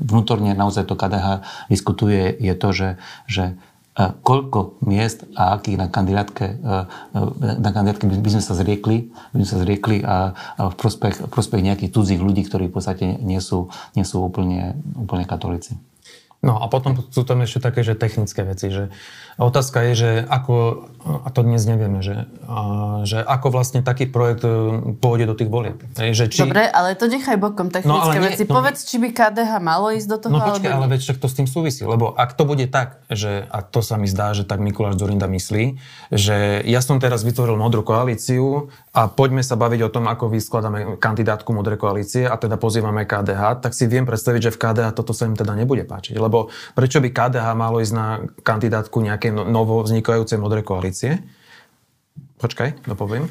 [0.00, 2.88] vnútorne naozaj to KDH diskutuje, je to, že,
[3.28, 3.44] že
[3.94, 6.56] koľko miest a akých na kandidátke, e,
[7.14, 11.30] e, na kandidátke by sme sa zriekli, by sme sa zriekli a, v, prospech, v
[11.30, 15.78] prospech nejakých cudzích ľudí, ktorí v podstate nie sú, nie sú úplne, úplne katolíci.
[16.44, 18.92] No a potom sú tam ešte také, že technické veci, že
[19.40, 20.86] otázka je, že ako,
[21.24, 22.60] a to dnes nevieme, že, a,
[23.08, 24.52] že ako vlastne taký projekt e,
[25.00, 25.80] pôjde do tých volieb.
[25.96, 26.44] Že či...
[26.44, 28.44] Dobre, ale to nechaj bokom technické no, ale nie, veci.
[28.44, 31.26] No, Povedz, či by KDH malo ísť do toho, No počkaj, ale veď však to
[31.32, 34.44] s tým súvisí, lebo ak to bude tak, že, a to sa mi zdá, že
[34.44, 35.80] tak Mikuláš Zorinda myslí,
[36.12, 41.00] že ja som teraz vytvoril modrú koalíciu a poďme sa baviť o tom, ako vyskladáme
[41.00, 45.16] kandidátku modrej koalície a teda pozývame KDH, tak si viem predstaviť, že v KDH toto
[45.16, 49.30] sa im teda nebude páčiť, lebo lebo prečo by KDH malo ísť na kandidátku nejakej
[49.30, 51.22] no, novo vznikajúcej modrej koalície?
[52.34, 53.30] Počkaj, dopoviem.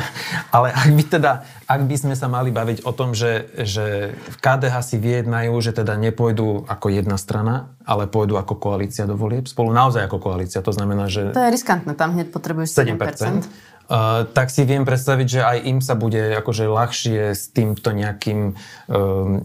[0.56, 4.36] Ale ak by teda, ak by sme sa mali baviť o tom, že, že v
[4.40, 9.44] KDH si vyjednajú, že teda nepôjdu ako jedna strana, ale pôjdu ako koalícia do volieb,
[9.46, 11.36] spolu naozaj ako koalícia, to znamená, že...
[11.36, 13.46] To je riskantné, tam hneď potrebuješ 7%.
[13.46, 13.68] 7%.
[13.88, 18.52] Uh, tak si viem predstaviť, že aj im sa bude akože ľahšie s týmto nejakým,
[18.52, 19.40] um,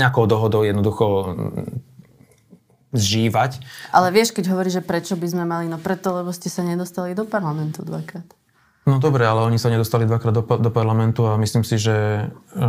[0.00, 1.36] nejakou dohodou jednoducho
[2.92, 3.64] zžívať.
[3.90, 7.16] Ale vieš, keď hovorí, že prečo by sme mali, no preto, lebo ste sa nedostali
[7.16, 8.28] do parlamentu dvakrát.
[8.82, 12.64] No dobre, ale oni sa nedostali dvakrát do, do parlamentu a myslím si, že e,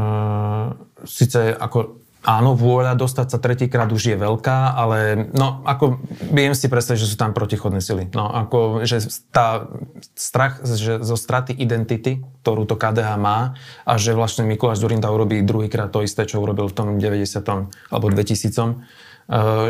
[1.10, 6.00] síce ako áno, vôľa dostať sa tretíkrát už je veľká, ale no ako
[6.32, 8.08] viem si predstaviť, že sú tam protichodné sily.
[8.16, 9.68] No ako, že tá
[10.16, 15.44] strach že, zo straty identity, ktorú to KDH má a že vlastne Mikuláš Zurinda urobí
[15.44, 17.44] druhýkrát to isté, čo urobil v tom 90.
[17.92, 19.13] alebo 2000 Eh,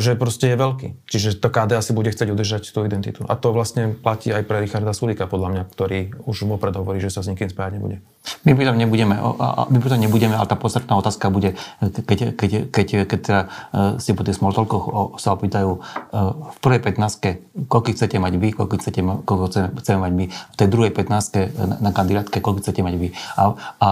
[0.02, 0.88] že proste je veľký.
[1.06, 3.22] Čiže to KD asi bude chcieť udržať tú identitu.
[3.30, 7.14] A to vlastne platí aj pre Richarda Sulika, podľa mňa, ktorý už vopred hovorí, že
[7.14, 7.98] sa s nikým spájať nebude.
[8.48, 9.16] My potom nebudeme,
[9.68, 13.42] my potom nebudeme, ale tá podstatná otázka bude, keď, keď, keď, keď teda
[14.00, 15.84] si po tých smoltolkoch sa opýtajú
[16.56, 19.46] v prvej 15 koľko chcete mať vy, koľko chcete, koľko
[19.78, 23.08] chceme, mať my, v tej druhej 15 na, na kandidátke, koľko chcete mať vy.
[23.38, 23.44] A,
[23.78, 23.90] a,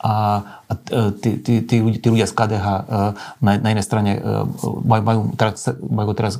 [0.00, 0.12] a
[1.20, 2.66] tí, tí, tí, ľudia, tí ľudia z KDH
[3.40, 4.10] na, na jednej strane
[4.84, 6.34] majú, majú, teraz, majú teraz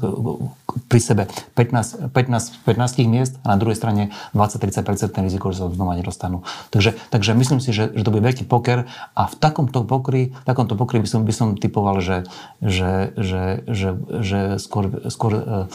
[0.90, 1.22] pri sebe
[1.54, 4.82] 15, 15, 15 miest a na druhej strane 20-30%
[5.22, 6.42] riziko, že sa znova nedostanú.
[6.74, 10.46] Takže, takže myslím si, že, že to bude veľký poker a v takomto pokry, v
[10.46, 12.26] takomto pokry by som, by som typoval, že,
[12.58, 13.88] že, že, že,
[14.22, 15.66] že skôr, skôr uh,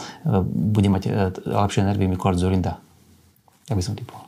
[0.44, 2.76] bude mať lepšie nervy Mikuláš Zorinda.
[3.70, 4.19] Ja by som typoval.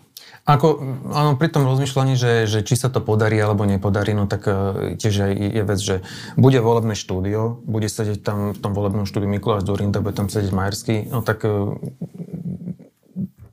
[0.43, 0.83] Ako,
[1.15, 4.99] áno, pri tom rozmýšľaní, že, že či sa to podarí alebo nepodarí, no tak uh,
[4.99, 5.97] tiež aj je vec, že
[6.35, 10.51] bude volebné štúdio, bude sedieť tam v tom volebnom štúdiu Mikuláš Zorinda, bude tam sedieť
[10.51, 11.79] Majerský, no tak uh,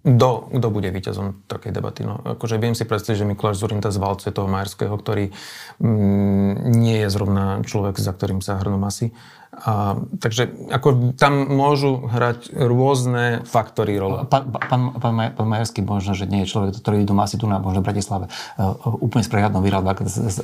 [0.02, 2.08] kto, kto bude víťazom takej debaty.
[2.08, 5.30] No, akože viem si predstaviť, že Mikuláš Zurinda zvalcuje toho Majerského, ktorý
[5.78, 9.14] mm, nie je zrovna človek, za ktorým sa hrnú masy.
[9.60, 14.24] A, takže ako tam môžu hrať rôzne faktory role.
[14.26, 17.60] Pán, pán, pán, pán Majerský možno, že nie je človek, ktorý doma asi tu na
[17.60, 18.32] možno Bratislave.
[18.56, 20.44] Uh, úplne sprehľadno vyhral za, za,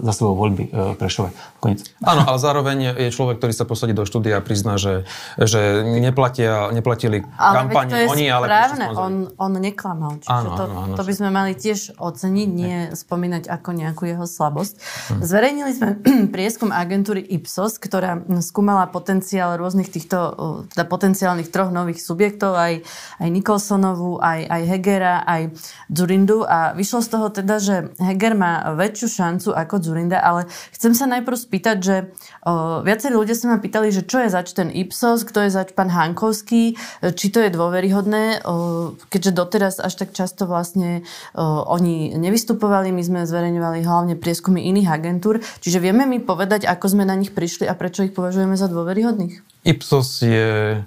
[0.00, 1.34] za svojho voľby uh, Prešove.
[1.58, 1.82] Konec.
[2.04, 6.70] Áno, ale zároveň je človek, ktorý sa posadí do štúdia a prizná, že, že neplatia,
[6.70, 10.12] neplatili ale kampane oni, ale správne, on, on neklamal.
[10.22, 10.94] Čiže áno, to, áno, áno.
[10.94, 12.94] to by sme mali tiež oceniť, nie ne.
[12.94, 14.74] spomínať ako nejakú jeho slabosť.
[14.78, 15.20] Hm.
[15.24, 15.90] Zverejnili sme
[16.34, 20.36] prieskum agentúry Ipsos, ktorá skúmala potenciál rôznych týchto,
[20.68, 22.84] teda potenciálnych troch nových subjektov, aj,
[23.18, 25.56] aj Nicholsonovú, aj, aj Hegera, aj
[25.88, 26.44] Zurindu.
[26.44, 30.44] A vyšlo z toho teda, že Heger má väčšiu šancu ako Zurinda, ale
[30.76, 31.96] chcem sa najprv spýtať, že
[32.44, 35.72] o, viacerí ľudia sa ma pýtali, že čo je zač ten Ipsos, kto je zač
[35.72, 36.74] pán Hankovský,
[37.14, 43.02] či to je dôveryhodné, o, keďže doteraz až tak často vlastne o, oni nevystupovali, my
[43.06, 47.70] sme zverejňovali hlavne prieskumy iných agentúr, čiže vieme mi povedať, ako sme na nich prišli
[47.70, 49.40] a prečo ich považujeme za dôveryhodných?
[49.64, 50.82] Ipsos je,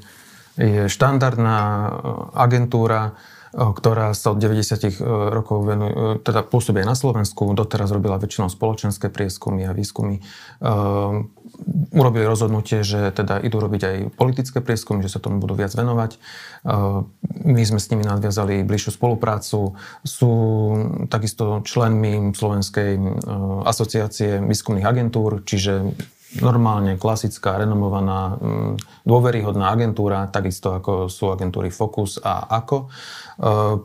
[0.59, 1.89] je štandardná
[2.35, 3.15] agentúra,
[3.57, 9.65] ktorá sa od 90 rokov venuje, teda pôsobí na Slovensku, doteraz robila väčšinou spoločenské prieskumy
[9.65, 10.21] a výskumy.
[11.89, 16.21] Urobili rozhodnutie, že teda idú robiť aj politické prieskumy, že sa tomu budú viac venovať.
[17.47, 19.73] My sme s nimi nadviazali bližšiu spoluprácu.
[20.05, 20.31] Sú
[21.09, 22.99] takisto členmi Slovenskej
[23.65, 25.97] asociácie výskumných agentúr, čiže
[26.41, 32.85] normálne klasická, renomovaná, mm, dôveryhodná agentúra, takisto ako sú agentúry Focus a AKO.
[32.85, 32.87] E,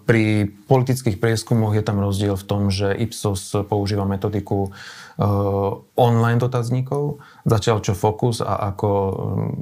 [0.05, 4.71] pri politických prieskumoch je tam rozdiel v tom, že Ipsos používa metodiku e,
[5.97, 9.53] online dotazníkov, začal čo Focus a ako mm,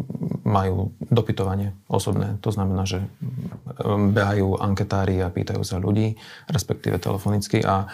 [0.47, 2.39] majú dopytovanie osobné.
[2.43, 6.19] To znamená, že mm, behajú anketári a pýtajú sa ľudí,
[6.51, 7.87] respektíve telefonicky a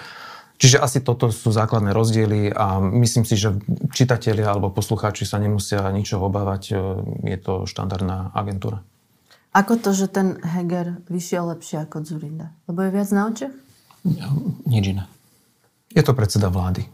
[0.56, 3.60] Čiže asi toto sú základné rozdiely a myslím si, že
[3.92, 6.62] čitatelia alebo poslucháči sa nemusia ničoho obávať.
[6.72, 6.74] E,
[7.36, 8.80] je to štandardná agentúra.
[9.52, 12.52] Ako to, že ten Heger vyšiel lepšie ako Zurinda?
[12.68, 13.54] Lebo je viac na očiach?
[14.68, 15.04] Nič iné.
[15.92, 16.84] Je to predseda vlády.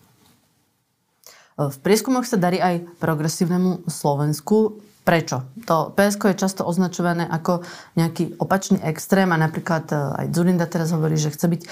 [1.59, 4.83] V prieskumoch sa darí aj progresívnemu Slovensku.
[5.03, 5.43] Prečo?
[5.67, 7.67] To PSK je často označované ako
[7.99, 11.69] nejaký opačný extrém a napríklad e, aj Zurinda teraz hovorí, že chce byť e,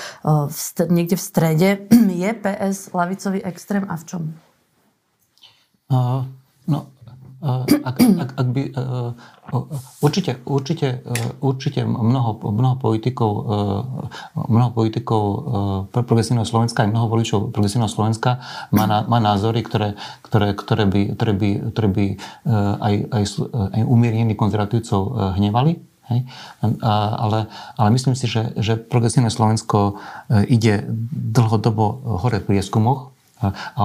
[0.51, 1.69] v st- niekde v strede.
[2.27, 4.23] Je PS lavicový extrém a v čom?
[5.91, 6.27] Uh,
[6.67, 6.91] no,
[7.41, 9.17] ak, ak, ak by, uh,
[10.05, 11.01] určite, určite,
[11.41, 13.33] určite mnoho, mnoho politikov,
[14.37, 15.23] mnoho politikov
[15.91, 21.33] progresívneho Slovenska, aj mnoho voličov progresívneho Slovenska má, má názory, ktoré, ktoré, ktoré by, ktoré
[21.33, 22.05] by, ktoré by
[22.79, 23.25] aj, aj,
[23.81, 25.01] aj umiernených konzervatívcov
[25.41, 25.81] hnevali.
[26.13, 26.21] Hej?
[26.85, 27.47] Ale,
[27.79, 29.99] ale myslím si, že, že progresívne Slovensko
[30.47, 33.85] ide dlhodobo hore v prieskumoch, a, a, a,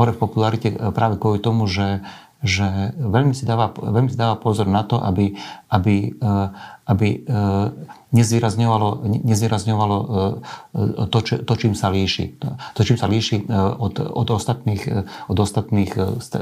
[0.00, 2.00] hore v popularite práve kvôli tomu, že,
[2.44, 5.32] že veľmi si dáva, veľmi si dáva pozor na to, aby,
[5.72, 6.48] aby, eh,
[6.84, 7.66] aby eh,
[8.12, 12.36] nezvýrazňovalo, nezvýrazňovalo eh, to, čo, to, čím sa líši.
[12.76, 13.48] To, čím sa líši
[13.80, 14.84] od, od ostatných,
[15.32, 15.92] od ostatných,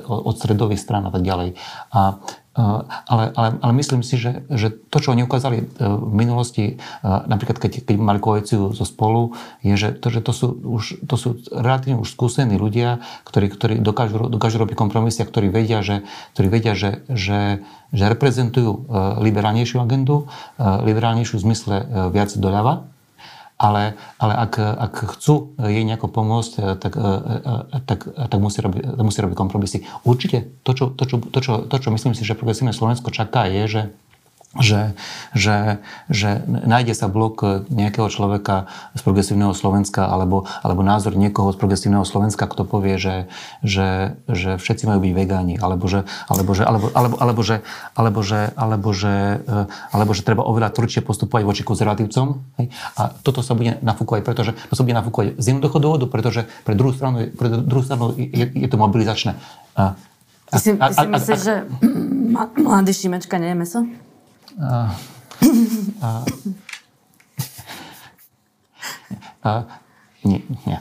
[0.07, 1.55] od stredových strán a tak ďalej.
[1.95, 2.19] A
[2.55, 6.75] ale, ale, ale myslím si, že, že to, čo oni ukázali e, v minulosti, e,
[7.03, 9.35] napríklad keď, keď mali koalíciu zo spolu,
[9.67, 13.75] je, že to, že to sú, už, to sú relatívne už skúsení ľudia, ktorí, ktorí
[13.83, 16.07] dokážu, dokážu robiť kompromisy a ktorí vedia, že,
[16.39, 18.81] ktorí vedia, že, že, že reprezentujú e,
[19.19, 20.31] liberálnejšiu agendu,
[20.63, 21.77] liberálnejšiu v zmysle
[22.15, 22.94] viac doľava,
[23.55, 28.59] ale, ale ak, ak chcú jej nejako pomôcť, eh, tak, eh, eh, tak, tak musí,
[28.59, 29.87] robiť, musí robiť kompromisy.
[30.03, 33.47] Určite to čo, to, čo, to, čo, to, čo myslím si, že progresívne Slovensko čaká,
[33.47, 33.83] je, že
[34.63, 34.95] že,
[35.35, 41.59] že, že nájde sa blok nejakého človeka z progresívneho Slovenska alebo, alebo názor niekoho z
[41.59, 43.27] progresívneho Slovenska, kto povie, že,
[43.67, 47.57] že, že všetci majú byť vegáni, alebo že, alebo, že, alebo, alebo, alebo, že,
[47.99, 52.39] alebo, že, alebo, že, eh, alebo že treba oveľa tvrdšie postupovať voči konzervatívcom.
[52.63, 52.67] Hej?
[52.95, 56.79] A toto sa bude nafúkovať, pretože to sa bude nafúkovať z jednoduchého dôvodu, pretože pre
[56.79, 59.35] druhú stranu, pre druhú stranu je, je to mobilizačné.
[59.75, 59.99] A,
[60.45, 61.55] Ty si, ty si myslíš, že
[62.69, 63.81] mladý Šimečka nie je meso?
[64.61, 64.95] A,
[66.01, 66.09] a,
[69.43, 69.51] a,
[70.23, 70.79] nie, nie.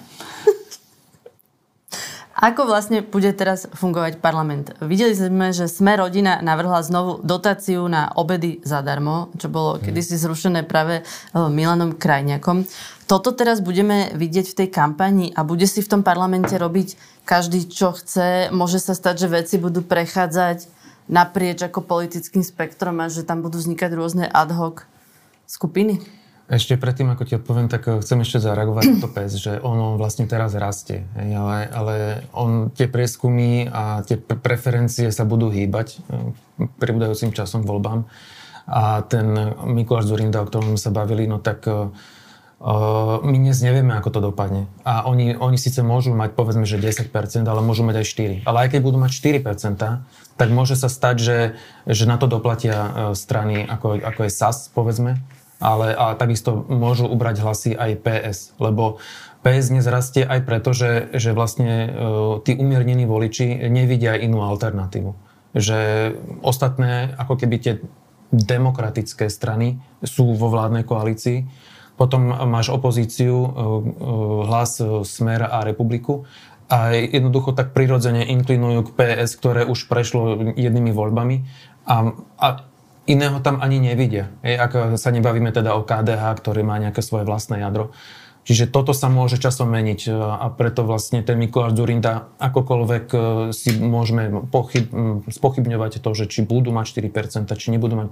[2.43, 4.75] Ako vlastne bude teraz fungovať parlament?
[4.83, 9.87] Videli sme, že Sme rodina navrhla znovu dotáciu na obedy zadarmo, čo bolo hmm.
[9.87, 11.03] kedysi zrušené práve e,
[11.39, 12.67] Milanom Krajniakom.
[13.07, 17.63] Toto teraz budeme vidieť v tej kampani a bude si v tom parlamente robiť každý,
[17.63, 18.51] čo chce.
[18.51, 23.59] Môže sa stať, že veci budú prechádzať naprieč ako politickým spektrom a že tam budú
[23.59, 24.87] vznikať rôzne ad hoc
[25.47, 25.99] skupiny?
[26.51, 29.95] Ešte predtým, ako ti odpoviem, tak eh, chcem ešte zareagovať na to PES, že ono
[29.95, 31.07] vlastne teraz rastie.
[31.15, 31.95] Ale, ale
[32.35, 36.35] on, tie prieskumy a tie preferencie sa budú hýbať eh,
[36.77, 38.05] pribúdajúcim časom voľbám.
[38.63, 39.27] A ten
[39.67, 41.91] Mikuláš Zurinda, o ktorom sa bavili, no tak uh,
[43.19, 44.71] my dnes nevieme, ako to dopadne.
[44.87, 47.11] A oni, oni síce môžu mať, povedzme, že 10%,
[47.43, 48.47] ale môžu mať aj 4%.
[48.47, 49.83] Ale aj keď budú mať 4%,
[50.37, 51.39] tak môže sa stať, že,
[51.85, 55.21] že na to doplatia e, strany, ako, ako je SAS, povedzme,
[55.63, 58.99] ale a takisto môžu ubrať hlasy aj PS, lebo
[59.43, 61.91] PS dnes rastie aj preto, že, že vlastne uh,
[62.43, 65.11] tí umiernení voliči nevidia inú alternatívu.
[65.51, 65.79] Že
[66.39, 67.73] ostatné, ako keby tie
[68.31, 71.43] demokratické strany sú vo vládnej koalícii,
[71.99, 73.49] potom máš opozíciu, uh,
[74.47, 76.23] hlas Smer a Republiku
[76.71, 81.43] a jednoducho tak prirodzene inklinujú k PS, ktoré už prešlo jednými voľbami
[81.87, 82.47] a, a
[83.03, 84.31] iného tam ani nevidia.
[84.43, 87.91] Hej, ak sa nebavíme teda o KDH, ktorý má nejaké svoje vlastné jadro.
[88.43, 93.05] Čiže toto sa môže časom meniť a preto vlastne ten Mikuláš Zurinda akokoľvek
[93.55, 94.91] si môžeme pochyb,
[95.31, 98.09] spochybňovať to, že či budú mať 4%, či nebudú mať,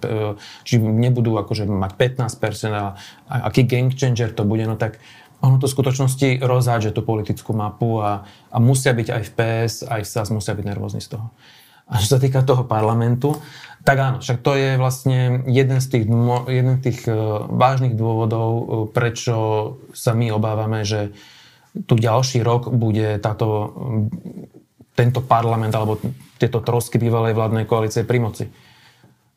[0.64, 2.32] či nebudú akože mať 15%
[2.72, 2.95] a,
[3.28, 5.04] a aký game changer to bude, no tak
[5.42, 8.24] ono to v skutočnosti rozhádže tú politickú mapu a,
[8.54, 11.34] a musia byť aj v PS, aj v SAS musia byť nervózni z toho.
[11.92, 13.36] A čo sa týka toho parlamentu,
[13.82, 16.06] tak áno, však to je vlastne jeden z tých,
[16.48, 19.36] jeden z tých uh, vážnych dôvodov, uh, prečo
[19.92, 21.12] sa my obávame, že
[21.89, 23.74] tu ďalší rok bude táto,
[24.94, 25.98] tento parlament alebo
[26.38, 28.46] tieto trosky bývalej vládnej koalície pri moci.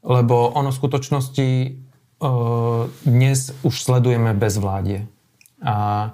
[0.04, 5.13] Lebo ono v skutočnosti uh, dnes už sledujeme bezvládie.
[5.64, 6.12] A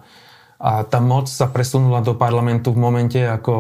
[0.61, 3.53] a tá moc sa presunula do parlamentu v momente, ako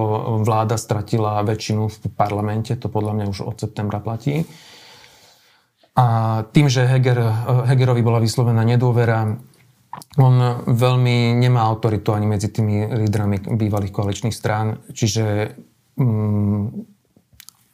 [0.44, 2.76] vláda stratila väčšinu v parlamente.
[2.76, 4.44] To podľa mňa už od septembra platí.
[5.96, 6.06] A
[6.52, 7.24] tým, že Heger,
[7.72, 9.32] Hegerovi bola vyslovená nedôvera,
[10.20, 10.36] on
[10.68, 15.56] veľmi nemá autoritu ani medzi tými lídrami bývalých koaličných strán, čiže
[15.96, 16.62] mm,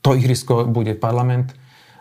[0.06, 1.50] to ihrisko bude parlament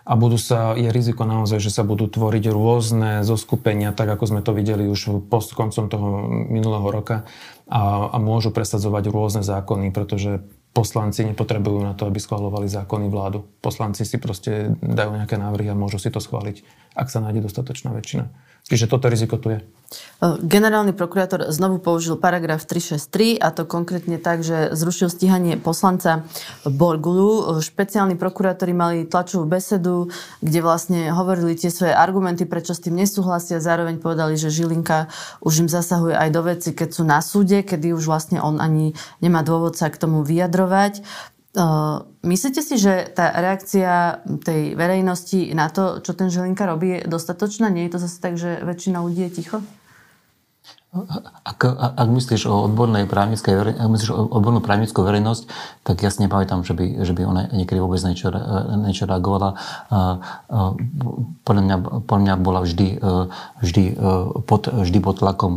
[0.06, 4.42] a budú sa, je riziko naozaj, že sa budú tvoriť rôzne zoskupenia, tak ako sme
[4.46, 7.26] to videli už post koncom toho minulého roka
[7.66, 10.46] a, a môžu presadzovať rôzne zákony, pretože
[10.78, 13.50] poslanci nepotrebujú na to, aby schvalovali zákony vládu.
[13.66, 16.62] Poslanci si proste dajú nejaké návrhy a môžu si to schváliť,
[16.94, 18.30] ak sa nájde dostatočná väčšina.
[18.66, 19.62] Čiže toto riziko tu je.
[20.42, 26.26] Generálny prokurátor znovu použil paragraf 363 a to konkrétne tak, že zrušil stíhanie poslanca
[26.66, 27.62] Borgulu.
[27.62, 30.10] Špeciálni prokurátori mali tlačovú besedu,
[30.42, 33.62] kde vlastne hovorili tie svoje argumenty, prečo s tým nesúhlasia.
[33.62, 35.14] Zároveň povedali, že Žilinka
[35.46, 38.98] už im zasahuje aj do veci, keď sú na súde, kedy už vlastne on ani
[39.22, 41.06] nemá dôvod sa k tomu vyjadrovať.
[42.26, 47.72] Myslíte si, že tá reakcia tej verejnosti na to, čo ten Žilinka robí, je dostatočná?
[47.72, 49.58] Nie je to zase tak, že väčšina ľudí je ticho?
[51.44, 55.44] Ak, ak myslíš o odbornej právnickej, ak myslíš o odbornú právnickú verejnosť,
[55.84, 58.32] tak ja si nepamätám, že by, že by ona niekedy vôbec niečo,
[58.80, 59.60] niečo reagovala.
[61.44, 61.76] Podľa mňa,
[62.08, 63.04] podľa mňa bola vždy,
[63.60, 63.84] vždy,
[64.48, 65.54] pod, vždy pod tlakom,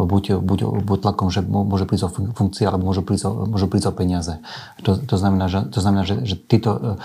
[0.00, 0.58] buď, buď
[0.88, 4.40] pod tlakom, že môže prísť o funkcie, alebo môže prísť o, môže prísť o peniaze.
[4.88, 6.96] To, to znamená, že, to znamená, že, že títo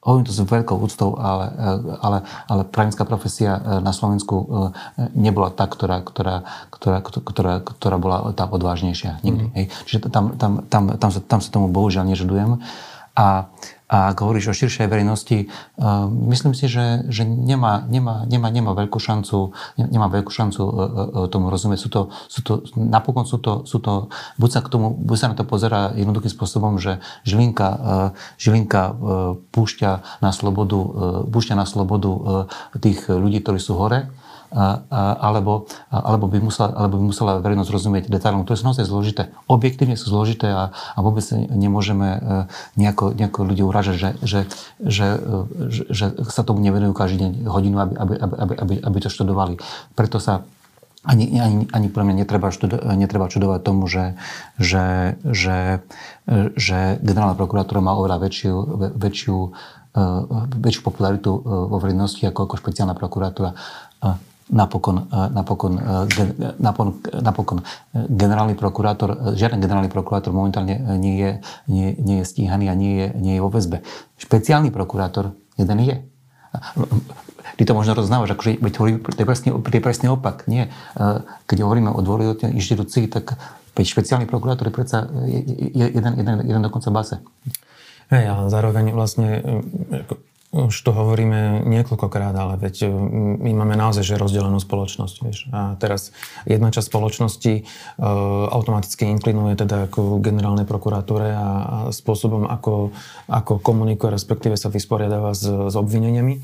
[0.00, 1.52] Hovorím to s veľkou úctou, ale,
[2.00, 4.44] ale, ale právnická profesia e, na Slovensku e,
[5.12, 9.44] nebola tá, ktorá, ktorá, ktorá, ktorá, ktorá bola tá odvážnejšia nikdy.
[9.44, 9.54] Mm.
[9.60, 9.66] Hej.
[9.84, 12.64] Čiže tam, tam, tam, tam, sa, tam sa tomu bohužiaľ nežadujem.
[13.16, 13.50] A
[13.90, 18.70] a ak hovoríš o širšej verejnosti, uh, myslím si, že, že nemá, nemá, nemá, nemá
[18.78, 21.82] veľkú šancu, nemá veľkú šancu uh, uh, tomu rozumieť.
[21.82, 24.06] Sú to, sú to, napokon sú to, sú to,
[24.38, 27.68] buď sa, k tomu, buď sa na to pozera jednoduchým spôsobom, že Žilinka,
[28.38, 28.94] Žilinka
[29.50, 30.78] púšťa na slobodu,
[31.26, 32.46] púšťa na slobodu
[32.78, 34.06] tých ľudí, ktorí sú hore,
[34.50, 39.22] alebo, alebo, by musela, alebo by musela verejnosť rozumieť detailom, ktoré sú naozaj zložité.
[39.46, 42.18] Objektívne sú zložité a, a vôbec nemôžeme e,
[42.74, 44.40] nejako, nejako ľudí uražať, že, že,
[44.82, 45.06] že,
[45.70, 49.54] že, že sa tomu nevenujú každý deň hodinu, aby, aby, aby, aby, aby to študovali.
[49.94, 50.42] Preto sa
[51.06, 54.18] ani, ani, ani pre mňa netreba, študo, netreba čudovať tomu, že,
[54.60, 55.80] že, že,
[56.58, 58.54] že generálna prokuratúra má oveľa väčšiu,
[58.98, 59.36] väčšiu,
[59.94, 60.02] e,
[60.58, 61.40] väčšiu popularitu e,
[61.70, 63.54] vo verejnosti ako, ako špeciálna prokuratúra
[64.50, 65.82] napokon, e, napokon, e,
[66.58, 66.88] napokon,
[67.22, 67.58] napokon
[67.94, 71.30] generálny prokurátor, žiaden generálny prokurátor momentálne nie je,
[71.70, 73.86] nie, nie je stíhaný a nie je, nie je vo väzbe.
[74.18, 75.96] Špeciálny prokurátor jeden je.
[77.56, 80.50] Ty to možno roznávaš, akože to je presne, to je presne opak.
[80.50, 80.74] Nie.
[80.98, 83.38] E, keď hovoríme o dôležitej inštitúcii, tak
[83.80, 87.16] špeciálny prokurátor je predsa jeden, jeden, jeden dokonca base.
[88.12, 89.40] Hej, a zároveň vlastne
[90.50, 92.90] už to hovoríme niekoľkokrát, ale veď
[93.38, 95.16] my máme naozaj že rozdelenú spoločnosť.
[95.22, 95.38] Vieš.
[95.54, 96.10] A teraz
[96.42, 97.62] jedna časť spoločnosti e,
[98.50, 101.48] automaticky inklinuje teda ako generálnej prokuratúre a, a
[101.94, 102.90] spôsobom, ako,
[103.30, 106.42] ako komunikuje, respektíve sa vysporiadáva s, s obvineniami.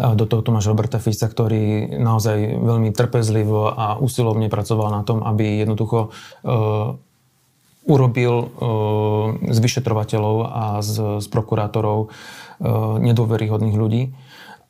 [0.00, 5.04] A do toho tu máš Roberta Fica, ktorý naozaj veľmi trpezlivo a usilovne pracoval na
[5.04, 6.08] tom, aby jednoducho e,
[7.84, 8.46] urobil e,
[9.52, 12.08] z vyšetrovateľov a z, z prokurátorov
[12.62, 14.14] Eh, nedôveryhodných ľudí.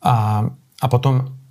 [0.00, 0.48] A,
[0.80, 1.41] a potom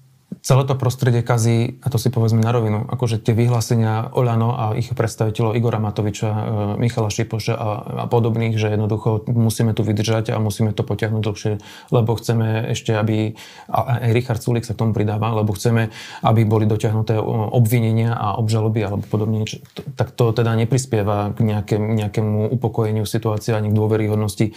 [0.42, 4.66] celé to prostredie kazí, a to si povedzme na rovinu, akože tie vyhlásenia Oľano a
[4.74, 6.42] ich predstaviteľov Igora Matoviča, e,
[6.82, 7.70] Michala Šipoša a,
[8.04, 11.54] a podobných, že jednoducho musíme tu vydržať a musíme to potiahnuť dlhšie,
[11.94, 13.38] lebo chceme ešte, aby,
[13.70, 15.94] a aj Richard Sulik sa k tomu pridáva, lebo chceme,
[16.26, 17.22] aby boli dotiahnuté
[17.54, 19.46] obvinenia a obžaloby alebo podobne,
[19.94, 24.54] tak to teda neprispieva k nejaké, nejakému upokojeniu situácie ani k dôveryhodnosti e,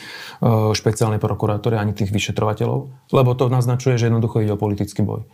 [0.73, 5.29] špeciálnej prokuratúry ani tých vyšetrovateľov, lebo to naznačuje, že jednoducho ide o politický boj.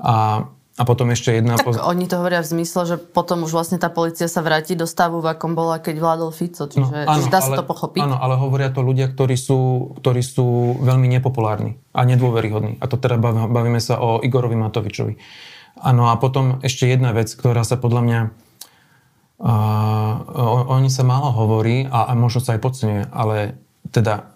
[0.00, 1.54] A A potom ešte jedna...
[1.54, 1.78] Tak poz...
[1.78, 5.22] oni to hovoria v zmysle, že potom už vlastne tá policia sa vráti do stavu,
[5.22, 6.66] v akom bola, keď vládol Fico.
[6.66, 8.02] Čiže, no, áno, čiže dá ale, sa to pochopiť.
[8.02, 12.82] Áno, ale hovoria to ľudia, ktorí sú, ktorí sú veľmi nepopulárni a nedôveryhodní.
[12.82, 15.14] A to teda bavíme sa o Igorovi Matovičovi.
[15.78, 18.20] Áno, a potom ešte jedna vec, ktorá sa podľa mňa
[19.34, 23.58] Uh, o, oni sa málo hovorí a, a možno sa aj podceňuje, ale
[23.90, 24.30] teda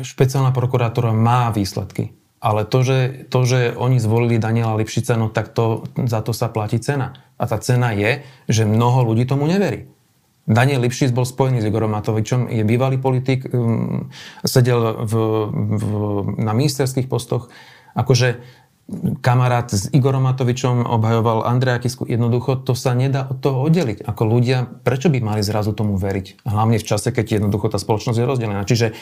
[0.00, 2.16] špeciálna prokurátora má výsledky.
[2.38, 6.46] Ale to že, to, že oni zvolili Daniela Lipšica, no tak to, za to sa
[6.46, 7.18] platí cena.
[7.34, 9.90] A tá cena je, že mnoho ľudí tomu neverí.
[10.48, 14.08] Daniel Lipšic bol spojený s Igorom Matovičom, je bývalý politik, um,
[14.40, 15.12] sedel v,
[15.52, 15.84] v,
[16.40, 17.52] na ministerských postoch.
[17.92, 18.40] Akože
[19.20, 22.08] kamarát s Igorom Matovičom obhajoval Andreja Kisku.
[22.08, 24.00] Jednoducho to sa nedá od toho oddeliť.
[24.08, 26.48] Ako ľudia, prečo by mali zrazu tomu veriť?
[26.48, 28.64] Hlavne v čase, keď jednoducho tá spoločnosť je rozdelená.
[28.64, 28.96] Čiže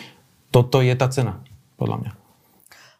[0.50, 1.46] toto je tá cena,
[1.78, 2.25] podľa mňa.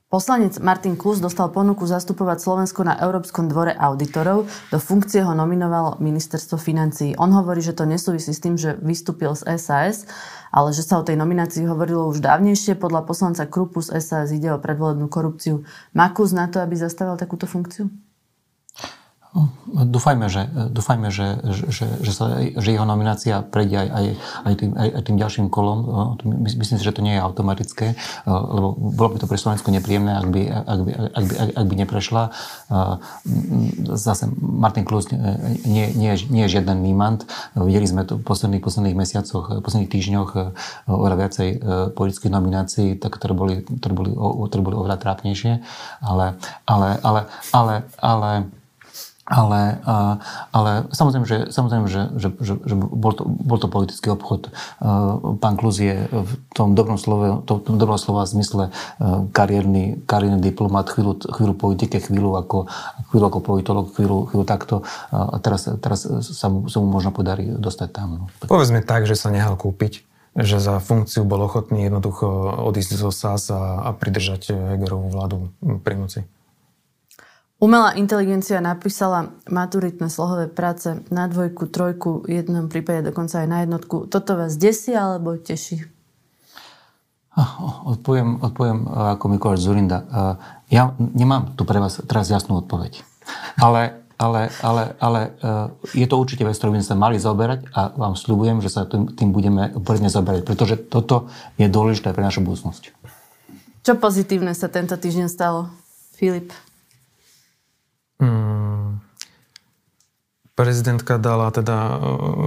[0.07, 4.47] Poslanec Martin Klus dostal ponuku zastupovať Slovensko na Európskom dvore auditorov.
[4.71, 7.19] Do funkcie ho nominovalo ministerstvo financií.
[7.19, 10.07] On hovorí, že to nesúvisí s tým, že vystúpil z SAS,
[10.55, 12.79] ale že sa o tej nominácii hovorilo už dávnejšie.
[12.79, 15.67] Podľa poslanca Krupu z SAS ide o predvolebnú korupciu.
[15.91, 17.91] Má Klus na to, aby zastavil takúto funkciu?
[19.67, 21.37] Dúfajme, že, dúfajme, že,
[21.69, 24.07] že, že, sa, že jeho nominácia prejde aj, aj,
[24.49, 25.79] aj, tým, aj, aj tým ďalším kolom.
[26.41, 30.27] Myslím si, že to nie je automatické, lebo bolo by to pre Slovensku nepríjemné, ak
[30.31, 32.23] by, ak by, ak by, ak by neprešla.
[33.97, 37.27] Zase Martin Klus nie, nie, nie je žiaden mímant.
[37.57, 40.31] Videli sme to v posledných, posledných mesiacoch, v posledných týždňoch
[40.89, 41.49] oveľa viacej
[41.93, 44.11] politických nominácií, tak, ktoré, boli, ktoré, boli,
[44.49, 45.61] ktoré boli oveľa trápnejšie.
[46.01, 47.21] Ale, ale, ale,
[47.53, 48.51] ale, ale ale,
[49.27, 54.55] ale samozrejme, že, samozrejme, že, že, že, že bol, to, bol to politický obchod.
[55.43, 58.71] Pán Kluz je v tom dobrom slove, to, tom dobrom slova zmysle
[59.35, 62.71] kariérny, kariérny diplomat, chvíľu, chvíľu politike, chvíľu ako,
[63.11, 64.87] chvíľu ako politolog, chvíľu, chvíľu takto.
[65.11, 68.09] A teraz, teraz sa, mu, sa mu možno podarí dostať tam.
[68.15, 68.25] No.
[68.47, 70.07] Povedzme tak, že sa nehal kúpiť
[70.37, 72.29] že za funkciu bol ochotný jednoducho
[72.69, 75.49] odísť zo SAS a, a pridržať Hegerovú vládu
[75.81, 76.21] pri moci.
[77.57, 84.13] Umelá inteligencia napísala maturitné slohové práce na dvojku, trojku, jednom prípade dokonca aj na jednotku.
[84.13, 85.89] Toto vás desí alebo teší?
[87.89, 90.05] Odpoviem, odpoviem ako Mikuláš Zurinda.
[90.69, 93.01] Ja nemám tu pre vás teraz jasnú odpoveď.
[93.57, 95.21] Ale, ale, ale, ale
[95.97, 98.85] je to určite vec, ktorú by sme sa mali zaoberať a vám slúbujem, že sa
[98.85, 102.93] tým, tým budeme poriadne zaoberať, pretože toto je dôležité pre našu budúcnosť.
[103.81, 105.73] Čo pozitívne sa tento týždeň stalo?
[106.21, 106.53] Filip?
[108.17, 109.01] Hmm.
[110.57, 111.97] Prezidentka dala teda, e,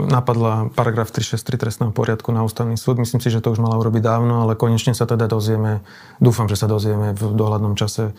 [0.10, 2.98] napadla paragraf 363 trestného poriadku na ústavný súd.
[2.98, 5.86] Myslím si, že to už mala urobiť dávno, ale konečne sa teda dozvieme,
[6.18, 8.14] dúfam, že sa dozvieme v dohľadnom čase e,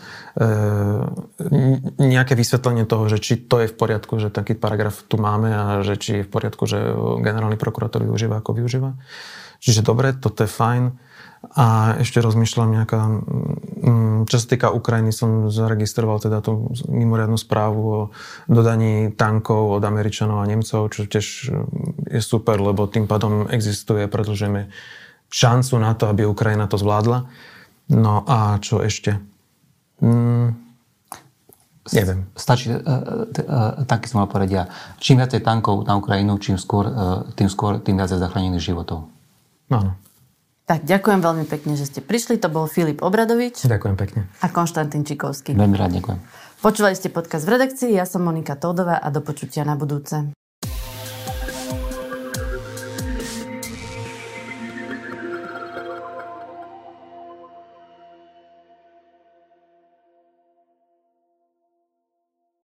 [1.99, 5.63] nejaké vysvetlenie toho, že či to je v poriadku, že taký paragraf tu máme a
[5.83, 6.79] že či je v poriadku, že
[7.19, 8.95] generálny prokurátor využíva ako využíva.
[9.59, 11.10] Čiže dobre, toto je fajn.
[11.41, 13.01] A ešte rozmýšľam nejaká,
[13.81, 17.99] mm, čo sa týka Ukrajiny, som zaregistroval teda tú mimoriadnú správu o
[18.45, 21.25] dodaní tankov od Američanov a Nemcov, čo tiež
[22.13, 24.69] je super, lebo tým pádom existuje, predlžujeme
[25.33, 27.25] šancu na to, aby Ukrajina to zvládla.
[27.89, 29.17] No a čo ešte?
[29.97, 30.53] Mm,
[31.89, 32.29] neviem.
[32.37, 32.69] Stačí,
[33.89, 34.63] tanky som mal povedať ja.
[35.01, 39.09] Čím viacej tankov na Ukrajinu, čím skôr, uh, tým skôr, tým viac zachránených životov.
[39.73, 39.97] Áno.
[40.71, 42.39] Tak ďakujem veľmi pekne, že ste prišli.
[42.39, 43.67] To bol Filip Obradovič.
[43.67, 44.31] Ďakujem pekne.
[44.39, 45.51] A Konštantín Čikovský.
[45.51, 46.19] Veľmi rád ďakujem.
[46.63, 50.31] Počúvali ste podcast v redakcii, ja som Monika Tódová a do počutia na budúce.